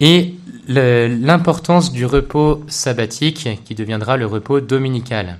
Et 0.00 0.34
l'importance 0.68 1.92
du 1.92 2.06
repos 2.06 2.64
sabbatique 2.68 3.48
qui 3.64 3.74
deviendra 3.74 4.16
le 4.16 4.26
repos 4.26 4.60
dominical. 4.60 5.38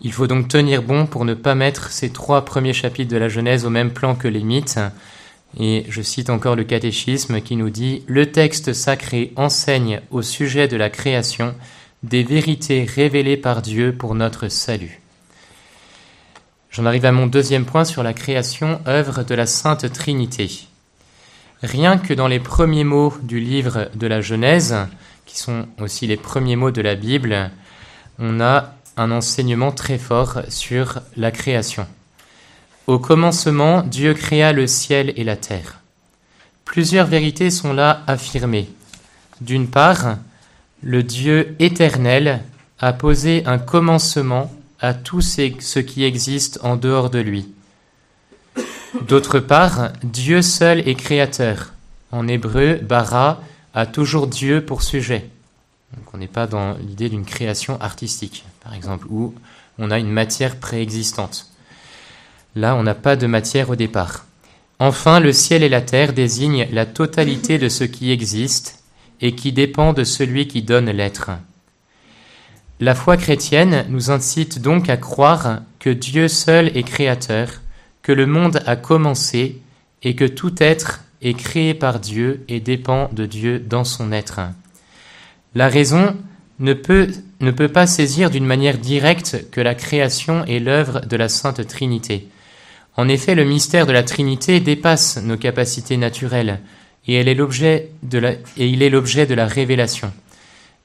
Il 0.00 0.12
faut 0.12 0.26
donc 0.26 0.48
tenir 0.48 0.82
bon 0.82 1.06
pour 1.06 1.24
ne 1.24 1.34
pas 1.34 1.54
mettre 1.54 1.90
ces 1.90 2.10
trois 2.10 2.44
premiers 2.44 2.72
chapitres 2.72 3.10
de 3.10 3.16
la 3.16 3.28
Genèse 3.28 3.64
au 3.64 3.70
même 3.70 3.92
plan 3.92 4.14
que 4.14 4.28
les 4.28 4.42
mythes. 4.42 4.78
Et 5.58 5.84
je 5.88 6.02
cite 6.02 6.30
encore 6.30 6.56
le 6.56 6.64
catéchisme 6.64 7.40
qui 7.40 7.56
nous 7.56 7.70
dit 7.70 8.02
Le 8.06 8.32
texte 8.32 8.72
sacré 8.72 9.32
enseigne 9.36 10.00
au 10.10 10.22
sujet 10.22 10.68
de 10.68 10.76
la 10.76 10.90
création 10.90 11.54
des 12.02 12.22
vérités 12.22 12.84
révélées 12.84 13.36
par 13.36 13.62
Dieu 13.62 13.94
pour 13.94 14.14
notre 14.14 14.48
salut. 14.48 15.00
J'en 16.70 16.86
arrive 16.86 17.04
à 17.04 17.12
mon 17.12 17.26
deuxième 17.26 17.66
point 17.66 17.84
sur 17.84 18.02
la 18.02 18.14
création, 18.14 18.80
œuvre 18.86 19.24
de 19.24 19.34
la 19.34 19.46
Sainte 19.46 19.92
Trinité. 19.92 20.50
Rien 21.62 21.98
que 21.98 22.14
dans 22.14 22.28
les 22.28 22.40
premiers 22.40 22.84
mots 22.84 23.14
du 23.22 23.38
livre 23.38 23.90
de 23.94 24.06
la 24.06 24.20
Genèse, 24.20 24.74
qui 25.26 25.38
sont 25.38 25.66
aussi 25.80 26.06
les 26.06 26.16
premiers 26.16 26.56
mots 26.56 26.70
de 26.70 26.80
la 26.80 26.94
Bible, 26.94 27.50
on 28.18 28.40
a 28.40 28.74
un 28.96 29.10
enseignement 29.10 29.70
très 29.70 29.98
fort 29.98 30.42
sur 30.48 31.00
la 31.16 31.30
création. 31.30 31.86
Au 32.86 32.98
commencement, 32.98 33.82
Dieu 33.82 34.12
créa 34.12 34.52
le 34.52 34.66
ciel 34.66 35.12
et 35.16 35.22
la 35.22 35.36
terre. 35.36 35.80
Plusieurs 36.64 37.06
vérités 37.06 37.50
sont 37.50 37.72
là 37.72 38.02
affirmées. 38.06 38.68
D'une 39.40 39.68
part, 39.68 40.16
le 40.82 41.02
Dieu 41.02 41.54
éternel 41.60 42.42
a 42.80 42.92
posé 42.92 43.44
un 43.46 43.58
commencement 43.58 44.52
à 44.80 44.94
tout 44.94 45.20
ce 45.20 45.78
qui 45.78 46.04
existe 46.04 46.58
en 46.62 46.76
dehors 46.76 47.08
de 47.08 47.20
lui. 47.20 47.48
D'autre 49.06 49.38
part, 49.38 49.90
Dieu 50.02 50.42
seul 50.42 50.86
est 50.88 50.96
créateur. 50.96 51.72
En 52.10 52.26
hébreu, 52.26 52.80
bara 52.82 53.40
a 53.74 53.86
toujours 53.86 54.26
Dieu 54.26 54.64
pour 54.64 54.82
sujet. 54.82 55.30
Donc 55.96 56.12
on 56.12 56.18
n'est 56.18 56.26
pas 56.26 56.46
dans 56.48 56.74
l'idée 56.74 57.08
d'une 57.08 57.24
création 57.24 57.80
artistique, 57.80 58.44
par 58.62 58.74
exemple, 58.74 59.06
où 59.08 59.34
on 59.78 59.90
a 59.90 59.98
une 59.98 60.10
matière 60.10 60.56
préexistante. 60.56 61.51
Là, 62.54 62.76
on 62.76 62.82
n'a 62.82 62.94
pas 62.94 63.16
de 63.16 63.26
matière 63.26 63.70
au 63.70 63.76
départ. 63.76 64.26
Enfin, 64.78 65.20
le 65.20 65.32
ciel 65.32 65.62
et 65.62 65.68
la 65.68 65.80
terre 65.80 66.12
désignent 66.12 66.66
la 66.72 66.86
totalité 66.86 67.58
de 67.58 67.68
ce 67.68 67.84
qui 67.84 68.10
existe 68.10 68.82
et 69.20 69.34
qui 69.34 69.52
dépend 69.52 69.92
de 69.92 70.04
celui 70.04 70.48
qui 70.48 70.62
donne 70.62 70.90
l'être. 70.90 71.30
La 72.80 72.94
foi 72.94 73.16
chrétienne 73.16 73.84
nous 73.88 74.10
incite 74.10 74.60
donc 74.60 74.88
à 74.90 74.96
croire 74.96 75.60
que 75.78 75.90
Dieu 75.90 76.26
seul 76.26 76.76
est 76.76 76.82
créateur, 76.82 77.48
que 78.02 78.10
le 78.10 78.26
monde 78.26 78.60
a 78.66 78.74
commencé 78.74 79.62
et 80.02 80.16
que 80.16 80.24
tout 80.24 80.54
être 80.60 81.04
est 81.22 81.34
créé 81.34 81.74
par 81.74 82.00
Dieu 82.00 82.44
et 82.48 82.58
dépend 82.58 83.08
de 83.12 83.24
Dieu 83.24 83.60
dans 83.60 83.84
son 83.84 84.10
être. 84.10 84.40
La 85.54 85.68
raison 85.68 86.16
ne 86.58 86.72
peut, 86.72 87.08
ne 87.40 87.50
peut 87.52 87.68
pas 87.68 87.86
saisir 87.86 88.30
d'une 88.30 88.46
manière 88.46 88.78
directe 88.78 89.48
que 89.50 89.60
la 89.60 89.74
création 89.74 90.44
est 90.46 90.58
l'œuvre 90.58 91.00
de 91.06 91.16
la 91.16 91.28
Sainte 91.28 91.66
Trinité. 91.68 92.28
En 92.96 93.08
effet, 93.08 93.34
le 93.34 93.44
mystère 93.44 93.86
de 93.86 93.92
la 93.92 94.02
Trinité 94.02 94.60
dépasse 94.60 95.16
nos 95.16 95.36
capacités 95.36 95.96
naturelles 95.96 96.60
et, 97.06 97.20
il 97.20 97.28
est 97.28 97.34
l'objet 97.34 99.26
de 99.26 99.34
la 99.34 99.46
révélation. 99.46 100.12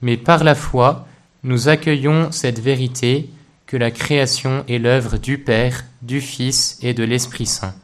Mais 0.01 0.17
par 0.17 0.43
la 0.43 0.55
foi, 0.55 1.07
nous 1.43 1.67
accueillons 1.67 2.31
cette 2.31 2.59
vérité 2.59 3.29
que 3.65 3.77
la 3.77 3.91
création 3.91 4.63
est 4.67 4.79
l'œuvre 4.79 5.17
du 5.17 5.37
Père, 5.37 5.83
du 6.01 6.21
Fils 6.21 6.79
et 6.81 6.93
de 6.93 7.03
l'Esprit 7.03 7.45
Saint. 7.45 7.75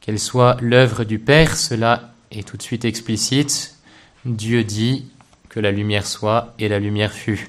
Qu'elle 0.00 0.18
soit 0.18 0.56
l'œuvre 0.60 1.04
du 1.04 1.18
Père, 1.18 1.56
cela 1.56 2.12
est 2.30 2.46
tout 2.46 2.56
de 2.56 2.62
suite 2.62 2.84
explicite. 2.84 3.76
Dieu 4.24 4.64
dit 4.64 5.06
que 5.48 5.60
la 5.60 5.70
lumière 5.70 6.06
soit 6.06 6.54
et 6.58 6.68
la 6.68 6.80
lumière 6.80 7.12
fut. 7.12 7.46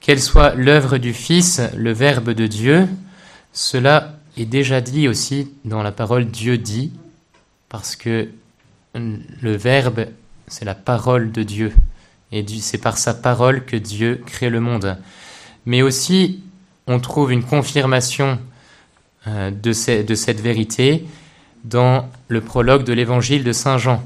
Qu'elle 0.00 0.20
soit 0.20 0.54
l'œuvre 0.54 0.98
du 0.98 1.14
Fils, 1.14 1.60
le 1.74 1.92
Verbe 1.92 2.30
de 2.30 2.46
Dieu, 2.46 2.86
cela 3.52 4.17
est 4.38 4.46
déjà 4.46 4.80
dit 4.80 5.08
aussi 5.08 5.50
dans 5.64 5.82
la 5.82 5.92
parole 5.92 6.26
Dieu 6.26 6.58
dit, 6.58 6.92
parce 7.68 7.96
que 7.96 8.28
le 8.94 9.56
Verbe, 9.56 10.06
c'est 10.46 10.64
la 10.64 10.74
parole 10.74 11.32
de 11.32 11.42
Dieu. 11.42 11.72
Et 12.32 12.44
c'est 12.60 12.78
par 12.78 12.98
sa 12.98 13.14
parole 13.14 13.64
que 13.64 13.76
Dieu 13.76 14.20
crée 14.26 14.50
le 14.50 14.60
monde. 14.60 14.96
Mais 15.66 15.82
aussi, 15.82 16.40
on 16.86 17.00
trouve 17.00 17.32
une 17.32 17.42
confirmation 17.42 18.38
euh, 19.26 19.50
de, 19.50 20.02
de 20.02 20.14
cette 20.14 20.40
vérité 20.40 21.04
dans 21.64 22.08
le 22.28 22.40
prologue 22.40 22.84
de 22.84 22.92
l'évangile 22.92 23.44
de 23.44 23.52
Saint 23.52 23.78
Jean. 23.78 24.02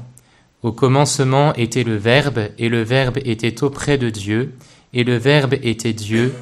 Au 0.63 0.71
commencement 0.71 1.53
était 1.55 1.83
le 1.83 1.95
Verbe, 1.95 2.49
et 2.57 2.69
le 2.69 2.83
Verbe 2.83 3.17
était 3.25 3.63
auprès 3.63 3.97
de 3.97 4.09
Dieu, 4.09 4.53
et 4.93 5.03
le 5.03 5.17
Verbe 5.17 5.55
était 5.61 5.93
Dieu. 5.93 6.33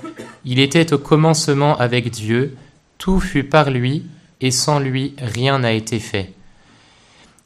Il 0.46 0.60
était 0.60 0.94
au 0.94 0.98
commencement 0.98 1.78
avec 1.78 2.12
Dieu, 2.12 2.56
tout 3.02 3.20
fut 3.20 3.44
par 3.44 3.72
lui, 3.72 4.04
et 4.42 4.52
sans 4.52 4.80
lui 4.80 5.16
rien 5.18 5.58
n'a 5.58 5.72
été 5.72 5.98
fait. 5.98 6.34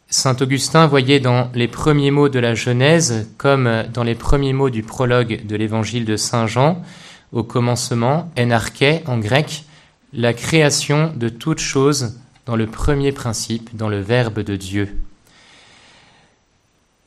Saint 0.10 0.36
Augustin 0.41 0.86
voyait 0.86 1.22
dans 1.22 1.50
les 1.56 1.70
premiers 1.70 2.12
mots 2.12 2.28
de 2.28 2.39
la 2.39 2.56
Genèse, 2.56 3.30
comme 3.38 3.86
dans 3.94 4.04
les 4.04 4.15
premiers 4.15 4.52
mots 4.52 4.70
du 4.70 4.84
prologue 4.84 5.46
de 5.46 5.56
l'évangile 5.56 6.04
de 6.04 6.18
Saint 6.18 6.46
Jean, 6.46 6.84
au 7.32 7.44
commencement, 7.44 8.30
enarché 8.38 9.02
en 9.06 9.18
grec, 9.18 9.63
la 10.12 10.34
création 10.34 11.13
de 11.15 11.30
toutes 11.30 11.60
choses 11.60 12.20
dans 12.46 12.58
le 12.58 12.68
premier 12.68 13.13
principe, 13.13 13.78
dans 13.78 13.89
le 13.89 14.02
Verbe 14.02 14.41
de 14.41 14.58
Dieu. 14.58 14.98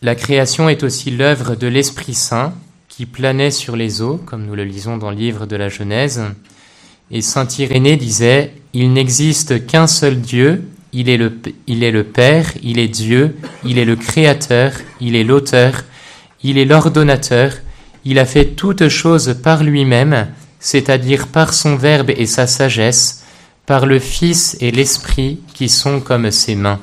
La 0.01 0.15
création 0.15 0.71
est 0.71 0.85
aussi 0.85 1.11
l'œuvre 1.11 1.55
de 1.55 1.67
l'Esprit 1.67 2.15
Saint 2.15 2.55
qui 2.89 3.05
planait 3.05 3.51
sur 3.51 3.77
les 3.77 4.01
eaux, 4.01 4.17
comme 4.17 4.47
nous 4.47 4.55
le 4.55 4.65
lisons 4.65 4.97
dans 4.97 5.11
le 5.11 5.17
livre 5.17 5.45
de 5.45 5.57
la 5.57 5.69
Genèse. 5.69 6.23
Et 7.11 7.23
Saint 7.23 7.49
Irénée 7.59 7.97
disait, 7.97 8.55
Il 8.75 8.93
n'existe 8.93 9.67
qu'un 9.67 9.87
seul 9.87 10.21
Dieu, 10.21 10.65
il 10.93 11.09
est, 11.09 11.17
le, 11.17 11.31
Père, 12.05 12.53
il 12.63 12.79
est 12.79 12.89
Dieu, 12.89 13.37
il 13.65 13.79
est 13.79 13.85
le 13.85 13.97
Créateur, 13.97 14.73
il 15.01 15.17
est 15.17 15.25
l'auteur, 15.25 15.85
il 16.43 16.59
est 16.59 16.65
l'ordonnateur, 16.65 17.53
il 18.05 18.19
a 18.19 18.25
fait 18.25 18.47
toutes 18.47 18.89
choses 18.89 19.37
par 19.43 19.63
lui-même, 19.63 20.29
c'est-à-dire 20.61 21.29
par 21.29 21.55
son 21.55 21.77
Verbe 21.77 22.11
et 22.11 22.27
sa 22.27 22.47
sagesse, 22.47 23.25
par 23.67 23.87
le 23.87 23.99
Fils 23.99 24.57
et 24.61 24.71
l'Esprit 24.71 25.41
qui 25.55 25.69
sont 25.69 26.01
comme 26.01 26.31
ses 26.31 26.55
mains. 26.55 26.81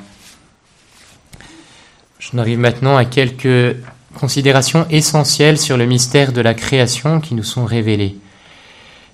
Je 2.20 2.38
arrive 2.38 2.60
maintenant 2.60 2.98
à 2.98 3.06
quelques 3.06 3.76
considérations 4.16 4.88
essentielles 4.90 5.60
sur 5.60 5.78
le 5.78 5.86
mystère 5.86 6.32
de 6.32 6.42
la 6.42 6.54
création 6.54 7.20
qui 7.20 7.36
nous 7.36 7.44
sont 7.44 7.66
révélées. 7.66 8.16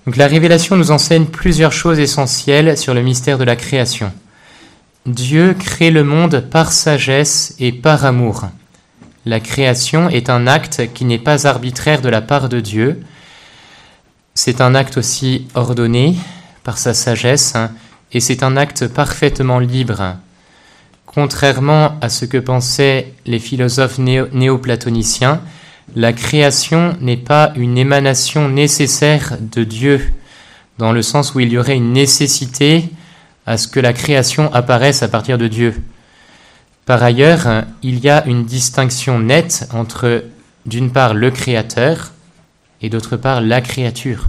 La 0.06 0.26
révélation 0.26 0.76
nous 0.76 0.90
enseigne 0.90 1.26
plusieurs 1.26 1.72
choses 1.72 2.00
essentielles 2.00 2.76
sur 2.76 2.92
le 2.92 3.02
mystère 3.02 3.38
de 3.38 3.44
la 3.44 3.54
création. 3.54 4.12
Dieu 5.06 5.54
crée 5.54 5.92
le 5.92 6.02
monde 6.02 6.40
par 6.50 6.72
sagesse 6.72 7.54
et 7.60 7.70
par 7.70 8.04
amour. 8.04 8.48
La 9.26 9.38
création 9.38 10.08
est 10.08 10.28
un 10.28 10.48
acte 10.48 10.92
qui 10.92 11.04
n'est 11.04 11.20
pas 11.20 11.46
arbitraire 11.46 12.02
de 12.02 12.08
la 12.08 12.20
part 12.20 12.48
de 12.48 12.58
Dieu. 12.58 13.00
C'est 14.34 14.60
un 14.60 14.74
acte 14.74 14.96
aussi 14.96 15.46
ordonné 15.54 16.16
par 16.64 16.78
sa 16.78 16.94
sagesse 16.94 17.54
hein, 17.54 17.70
et 18.12 18.18
c'est 18.18 18.42
un 18.42 18.56
acte 18.56 18.88
parfaitement 18.88 19.60
libre. 19.60 20.16
Contrairement 21.06 21.96
à 22.00 22.08
ce 22.08 22.24
que 22.24 22.38
pensaient 22.38 23.12
les 23.24 23.38
philosophes 23.38 23.98
néoplatoniciens, 23.98 25.42
la 25.94 26.12
création 26.12 26.96
n'est 27.00 27.16
pas 27.16 27.52
une 27.56 27.78
émanation 27.78 28.48
nécessaire 28.48 29.36
de 29.40 29.64
Dieu, 29.64 30.12
dans 30.78 30.92
le 30.92 31.02
sens 31.02 31.34
où 31.34 31.40
il 31.40 31.52
y 31.52 31.58
aurait 31.58 31.76
une 31.76 31.92
nécessité 31.92 32.88
à 33.46 33.56
ce 33.56 33.68
que 33.68 33.80
la 33.80 33.92
création 33.92 34.52
apparaisse 34.52 35.02
à 35.02 35.08
partir 35.08 35.38
de 35.38 35.48
Dieu. 35.48 35.82
Par 36.86 37.02
ailleurs, 37.02 37.64
il 37.82 38.00
y 38.00 38.08
a 38.08 38.24
une 38.26 38.44
distinction 38.44 39.18
nette 39.18 39.68
entre, 39.72 40.24
d'une 40.66 40.90
part, 40.90 41.14
le 41.14 41.30
Créateur 41.30 42.12
et 42.82 42.88
d'autre 42.88 43.16
part, 43.16 43.40
la 43.40 43.60
créature. 43.60 44.28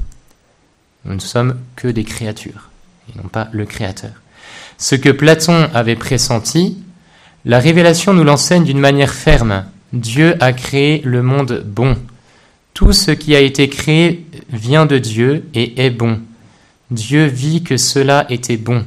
Nous 1.05 1.15
ne 1.15 1.19
sommes 1.19 1.57
que 1.75 1.87
des 1.87 2.03
créatures, 2.03 2.69
et 3.09 3.17
non 3.17 3.27
pas 3.27 3.49
le 3.51 3.65
Créateur. 3.65 4.11
Ce 4.77 4.95
que 4.95 5.09
Platon 5.09 5.69
avait 5.73 5.95
pressenti, 5.95 6.77
la 7.45 7.59
révélation 7.59 8.13
nous 8.13 8.23
l'enseigne 8.23 8.63
d'une 8.63 8.79
manière 8.79 9.13
ferme. 9.13 9.65
Dieu 9.93 10.35
a 10.39 10.53
créé 10.53 11.01
le 11.05 11.21
monde 11.21 11.63
bon. 11.67 11.95
Tout 12.73 12.93
ce 12.93 13.11
qui 13.11 13.35
a 13.35 13.39
été 13.39 13.69
créé 13.69 14.25
vient 14.51 14.87
de 14.87 14.97
Dieu 14.97 15.45
et 15.53 15.85
est 15.85 15.91
bon. 15.91 16.19
Dieu 16.89 17.25
vit 17.25 17.61
que 17.61 17.77
cela 17.77 18.25
était 18.29 18.57
bon. 18.57 18.83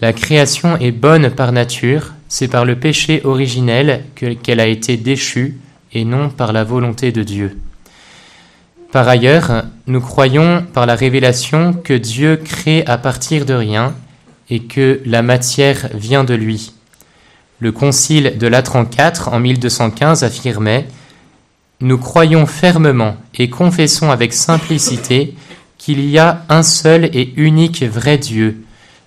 La 0.00 0.12
création 0.12 0.76
est 0.78 0.90
bonne 0.90 1.30
par 1.30 1.52
nature, 1.52 2.12
c'est 2.28 2.48
par 2.48 2.64
le 2.64 2.74
péché 2.74 3.20
originel 3.22 4.02
qu'elle 4.16 4.58
a 4.58 4.66
été 4.66 4.96
déchue 4.96 5.58
et 5.92 6.04
non 6.04 6.28
par 6.28 6.52
la 6.52 6.64
volonté 6.64 7.12
de 7.12 7.22
Dieu. 7.22 7.56
Par 8.90 9.08
ailleurs, 9.08 9.62
nous 9.86 10.00
croyons 10.00 10.66
par 10.74 10.86
la 10.86 10.96
révélation 10.96 11.72
que 11.72 11.94
Dieu 11.94 12.36
crée 12.36 12.84
à 12.86 12.98
partir 12.98 13.46
de 13.46 13.54
rien 13.54 13.94
et 14.50 14.58
que 14.64 15.00
la 15.06 15.22
matière 15.22 15.88
vient 15.94 16.24
de 16.24 16.34
lui. 16.34 16.72
Le 17.62 17.70
concile 17.70 18.38
de 18.40 18.48
Latran 18.48 18.82
IV 18.82 19.28
en 19.28 19.38
1215 19.38 20.24
affirmait 20.24 20.88
Nous 21.80 21.96
croyons 21.96 22.44
fermement 22.44 23.14
et 23.38 23.50
confessons 23.50 24.10
avec 24.10 24.32
simplicité 24.32 25.36
qu'il 25.78 26.04
y 26.04 26.18
a 26.18 26.42
un 26.48 26.64
seul 26.64 27.04
et 27.12 27.32
unique 27.36 27.84
vrai 27.84 28.18
Dieu, 28.18 28.64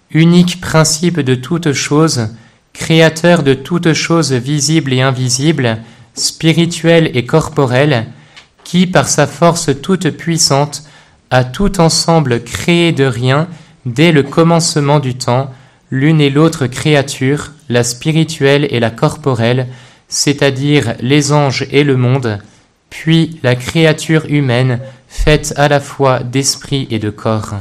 unique 0.10 0.62
principe 0.62 1.20
de 1.20 1.36
toutes 1.36 1.74
choses, 1.74 2.30
créateur 2.72 3.44
de 3.44 3.56
toutes 3.56 3.91
choses 3.91 4.32
visibles 4.32 4.94
et 4.94 5.02
invisibles, 5.02 5.80
spirituelles 6.13 7.12
et 7.13 7.26
corporelles, 7.26 8.08
qui, 8.63 8.88
par 8.88 9.10
sa 9.10 9.28
force 9.28 9.70
toute 9.82 10.12
puissante, 10.12 10.84
a 11.30 11.44
tout 11.44 11.82
ensemble 11.82 12.41
créé 12.41 12.94
de 12.94 13.04
rien 13.04 13.50
dès 13.86 14.13
le 14.13 14.24
commencement 14.24 15.02
du 15.02 15.15
temps, 15.15 15.52
l'une 15.91 16.21
et 16.21 16.30
l'autre 16.30 16.67
créature, 16.67 17.52
la 17.69 17.84
spirituelle 17.84 18.67
et 18.69 18.80
la 18.80 18.91
corporelle, 18.91 19.67
c'est-à-dire 20.08 20.95
les 21.00 21.32
anges 21.32 21.65
et 21.71 21.84
le 21.84 21.98
monde, 21.98 22.39
puis 22.89 23.39
la 23.43 23.56
créature 23.56 24.26
humaine, 24.30 24.80
faite 25.08 25.54
à 25.58 25.67
la 25.67 25.80
fois 25.80 26.19
d'esprit 26.19 26.88
et 26.91 27.00
de 27.00 27.10
corps. 27.10 27.56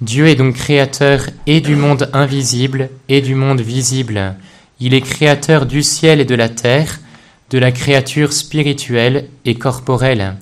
Dieu 0.00 0.28
est 0.28 0.36
donc 0.36 0.54
créateur 0.54 1.26
et 1.46 1.60
du 1.60 1.74
monde 1.74 2.08
invisible 2.12 2.88
et 3.08 3.20
du 3.20 3.34
monde 3.34 3.60
visible. 3.60 4.34
Il 4.80 4.94
est 4.94 5.00
créateur 5.00 5.66
du 5.66 5.82
ciel 5.82 6.20
et 6.20 6.24
de 6.24 6.36
la 6.36 6.48
terre, 6.48 7.00
de 7.50 7.58
la 7.58 7.72
créature 7.72 8.32
spirituelle 8.32 9.28
et 9.44 9.56
corporelle. 9.56 10.36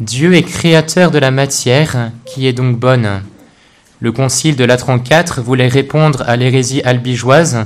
Dieu 0.00 0.34
est 0.34 0.42
créateur 0.42 1.12
de 1.12 1.18
la 1.18 1.30
matière, 1.30 2.10
qui 2.26 2.48
est 2.48 2.52
donc 2.52 2.76
bonne. 2.76 3.22
Le 4.04 4.12
concile 4.12 4.54
de 4.56 4.66
Latran 4.66 4.98
IV 4.98 5.40
voulait 5.42 5.66
répondre 5.66 6.24
à 6.26 6.36
l'hérésie 6.36 6.82
albigeoise, 6.82 7.64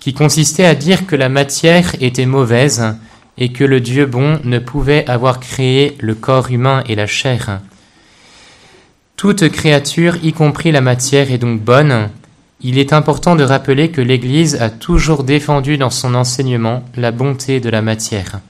qui 0.00 0.12
consistait 0.12 0.66
à 0.66 0.74
dire 0.74 1.06
que 1.06 1.16
la 1.16 1.30
matière 1.30 1.94
était 2.02 2.26
mauvaise 2.26 2.94
et 3.38 3.52
que 3.52 3.64
le 3.64 3.80
Dieu 3.80 4.04
bon 4.04 4.38
ne 4.44 4.58
pouvait 4.58 5.08
avoir 5.08 5.40
créé 5.40 5.96
le 6.00 6.14
corps 6.14 6.50
humain 6.50 6.84
et 6.90 6.94
la 6.94 7.06
chair. 7.06 7.60
Toute 9.16 9.48
créature, 9.48 10.18
y 10.22 10.34
compris 10.34 10.72
la 10.72 10.82
matière, 10.82 11.32
est 11.32 11.38
donc 11.38 11.62
bonne. 11.62 12.10
Il 12.60 12.76
est 12.76 12.92
important 12.92 13.34
de 13.34 13.42
rappeler 13.42 13.90
que 13.90 14.02
l'Église 14.02 14.60
a 14.60 14.68
toujours 14.68 15.24
défendu 15.24 15.78
dans 15.78 15.88
son 15.88 16.14
enseignement 16.14 16.84
la 16.96 17.12
bonté 17.12 17.60
de 17.60 17.70
la 17.70 17.80
matière. 17.80 18.40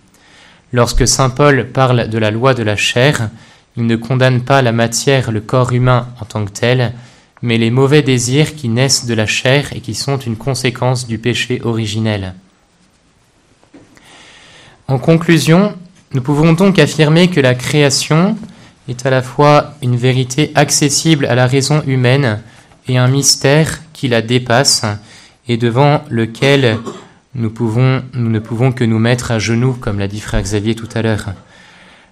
Lorsque 0.72 1.06
Saint 1.06 1.30
Paul 1.30 1.68
parle 1.68 2.08
de 2.08 2.18
la 2.18 2.32
loi 2.32 2.54
de 2.54 2.64
la 2.64 2.74
chair, 2.74 3.30
il 3.76 3.86
ne 3.86 3.94
condamne 3.94 4.40
pas 4.40 4.60
la 4.60 4.72
matière, 4.72 5.30
le 5.30 5.40
corps 5.40 5.72
humain 5.72 6.08
en 6.20 6.24
tant 6.24 6.44
que 6.44 6.50
tel, 6.50 6.94
mais 7.42 7.58
les 7.58 7.70
mauvais 7.70 8.02
désirs 8.02 8.54
qui 8.54 8.68
naissent 8.68 9.06
de 9.06 9.14
la 9.14 9.26
chair 9.26 9.68
et 9.74 9.80
qui 9.80 9.94
sont 9.94 10.18
une 10.18 10.36
conséquence 10.36 11.06
du 11.06 11.18
péché 11.18 11.60
originel. 11.64 12.34
En 14.86 14.98
conclusion, 14.98 15.74
nous 16.14 16.22
pouvons 16.22 16.54
donc 16.54 16.78
affirmer 16.78 17.28
que 17.28 17.40
la 17.40 17.54
création, 17.54 18.36
est 18.88 19.04
à 19.04 19.10
la 19.10 19.22
fois 19.22 19.74
une 19.82 19.96
vérité 19.96 20.50
accessible 20.54 21.26
à 21.26 21.34
la 21.34 21.46
raison 21.46 21.82
humaine 21.86 22.40
et 22.88 22.96
un 22.96 23.08
mystère 23.08 23.80
qui 23.92 24.08
la 24.08 24.22
dépasse 24.22 24.84
et 25.46 25.56
devant 25.56 26.02
lequel 26.08 26.78
nous, 27.34 27.52
ne 28.14 28.38
pouvons 28.38 28.72
que 28.72 28.84
nous 28.84 28.98
mettre 28.98 29.30
à 29.30 29.38
genoux, 29.38 29.74
comme 29.74 29.98
l'a 29.98 30.08
dit 30.08 30.20
frère 30.20 30.42
Xavier 30.42 30.74
tout 30.74 30.88
à 30.94 31.02
l'heure. 31.02 31.26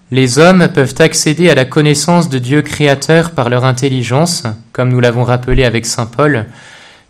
Les 0.09 0.39
hommes 0.39 0.69
peuvent 0.73 0.95
accéder 0.99 1.49
à 1.49 1.55
la 1.55 1.65
connaissance 1.65 2.29
de 2.29 2.39
Dieu 2.39 2.61
créateur 2.61 3.31
par 3.31 3.49
leur 3.49 3.65
intelligence, 3.65 4.43
comme 4.71 4.87
nous 4.89 5.01
l'avons 5.01 5.25
rappelé 5.25 5.65
avec 5.65 5.85
Saint 5.85 6.05
Paul, 6.05 6.45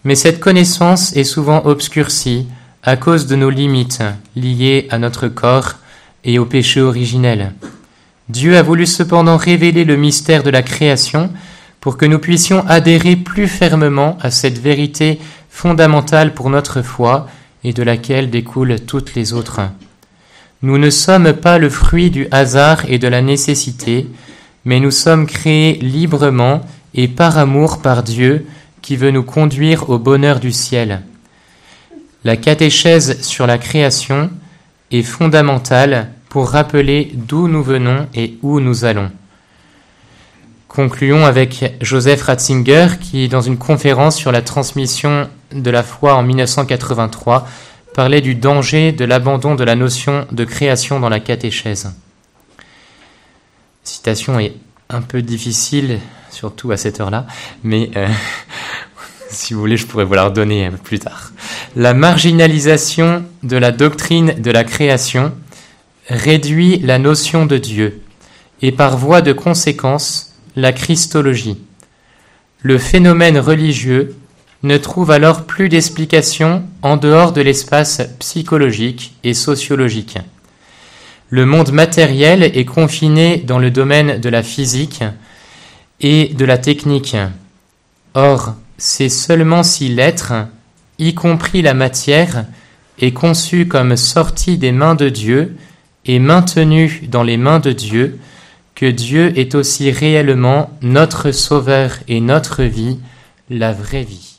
mais 0.04 0.16
cette 0.16 0.40
connaissance 0.40 1.16
est 1.16 1.24
souvent 1.24 1.64
obscurcie 1.66 2.48
à 2.82 2.98
cause 2.98 3.28
de 3.28 3.36
nos 3.36 3.52
limites 3.52 4.02
liées 4.36 4.88
à 4.90 4.98
notre 4.98 5.28
corps 5.28 5.76
et 6.24 6.40
au 6.40 6.46
péché 6.46 6.82
originel. 6.82 7.54
Dieu 8.30 8.58
a 8.58 8.64
voulu 8.64 8.88
cependant 8.88 9.38
révéler 9.38 9.86
le 9.86 9.96
mystère 9.96 10.42
de 10.42 10.50
la 10.50 10.64
création 10.64 11.30
pour 11.80 11.98
que 11.98 12.06
nous 12.06 12.20
puissions 12.20 12.66
adhérer 12.68 13.16
plus 13.16 13.48
fermement 13.48 14.18
à 14.22 14.32
cette 14.32 14.58
vérité 14.58 15.20
fondamentale 15.52 16.34
pour 16.34 16.50
notre 16.50 16.82
foi 16.82 17.28
et 17.64 17.74
de 17.74 17.84
laquelle 17.84 18.32
découlent 18.32 18.80
toutes 18.88 19.14
les 19.14 19.34
autres. 19.34 19.62
Nous 20.64 20.78
ne 20.78 20.90
sommes 20.90 21.34
pas 21.34 21.60
le 21.60 21.70
fruit 21.70 22.10
du 22.10 22.28
hasard 22.32 22.86
et 22.88 22.98
de 22.98 23.08
la 23.08 23.22
nécessité, 23.22 24.08
mais 24.66 24.80
nous 24.80 24.92
sommes 24.92 25.28
créés 25.28 25.74
librement 25.74 26.62
et 26.96 27.08
par 27.08 27.38
amour 27.38 27.82
par 27.82 28.02
Dieu 28.02 28.48
qui 28.82 28.96
veut 28.96 29.12
nous 29.12 29.24
conduire 29.24 29.90
au 29.90 30.00
bonheur 30.00 30.40
du 30.40 30.52
ciel. 30.52 31.02
La 32.24 32.38
catéchèse 32.38 33.22
sur 33.22 33.46
la 33.46 33.58
création 33.58 34.32
est 34.92 35.04
fondamentale 35.04 36.10
pour 36.30 36.50
rappeler 36.50 37.12
d'où 37.14 37.48
nous 37.48 37.64
venons 37.64 38.08
et 38.16 38.38
où 38.42 38.60
nous 38.60 38.84
allons. 38.84 39.12
Concluons 40.68 41.26
avec 41.26 41.76
Joseph 41.82 42.24
Ratzinger 42.24 42.88
qui, 43.00 43.30
dans 43.30 43.42
une 43.42 43.58
conférence 43.58 44.16
sur 44.16 44.32
la 44.32 44.42
transmission 44.42 45.30
de 45.54 45.70
la 45.70 45.84
foi 45.84 46.16
en 46.16 46.24
1983, 46.24 47.48
parlait 47.98 48.22
du 48.22 48.36
danger 48.36 48.92
de 48.92 49.06
l'abandon 49.06 49.56
de 49.56 49.64
la 49.64 49.74
notion 49.74 50.28
de 50.32 50.46
création 50.46 51.00
dans 51.00 51.10
la 51.10 51.20
catéchèse. 51.20 51.92
Citation 53.84 54.40
est 54.40 54.54
un 54.92 55.02
peu 55.02 55.24
difficile, 55.24 56.00
surtout 56.30 56.70
à 56.70 56.78
cette 56.78 57.02
heure-là, 57.02 57.26
mais 57.64 57.90
euh, 57.96 58.08
si 59.30 59.56
vous 59.56 59.60
voulez, 59.60 59.78
je 59.78 59.88
pourrais 59.88 60.06
vous 60.06 60.14
la 60.14 60.26
redonner 60.26 60.70
plus 60.84 61.00
tard. 61.00 61.32
La 61.76 61.96
marginalisation 61.96 63.26
de 63.42 63.58
la 63.58 63.72
doctrine 63.72 64.36
de 64.40 64.52
la 64.52 64.64
création 64.64 65.34
réduit 66.08 66.78
la 66.78 67.00
notion 67.00 67.48
de 67.48 67.58
Dieu 67.58 68.04
et 68.62 68.72
par 68.72 68.96
voie 68.96 69.24
de 69.24 69.34
conséquence 69.34 70.36
la 70.56 70.72
Christologie. 70.72 71.58
Le 72.62 72.78
phénomène 72.78 73.40
religieux 73.40 74.16
ne 74.64 74.78
trouve 74.78 75.12
alors 75.12 75.46
plus 75.46 75.70
d'explication 75.70 76.64
en 76.82 76.98
dehors 76.98 77.32
de 77.32 77.42
l'espace 77.42 78.02
psychologique 78.20 79.16
et 79.24 79.34
sociologique. 79.34 80.18
Le 81.30 81.46
monde 81.46 81.72
matériel 81.72 82.44
est 82.44 82.66
confiné 82.66 83.38
dans 83.38 83.60
le 83.60 83.70
domaine 83.70 84.20
de 84.20 84.30
la 84.30 84.44
physique 84.44 85.04
et 86.00 86.30
de 86.30 86.46
la 86.46 86.58
technique. 86.58 87.18
Or, 88.14 88.56
c'est 88.78 89.10
seulement 89.10 89.64
si 89.64 89.90
l'être, 89.90 90.34
y 91.00 91.14
compris 91.14 91.62
la 91.62 91.74
matière, 91.74 92.46
est 93.00 93.12
conçu 93.12 93.68
comme 93.68 93.96
sorti 93.96 94.58
des 94.58 94.72
mains 94.72 94.96
de 94.96 95.10
Dieu 95.10 95.56
et 96.06 96.20
maintenu 96.20 97.04
dans 97.10 97.24
les 97.24 97.38
mains 97.38 97.60
de 97.60 97.72
Dieu, 97.72 98.20
que 98.74 98.86
Dieu 98.86 99.38
est 99.38 99.56
aussi 99.56 99.92
réellement 99.92 100.72
notre 100.82 101.32
Sauveur 101.32 101.98
et 102.08 102.22
notre 102.22 102.64
vie, 102.64 103.00
la 103.50 103.74
vraie 103.74 104.04
vie. 104.04 104.37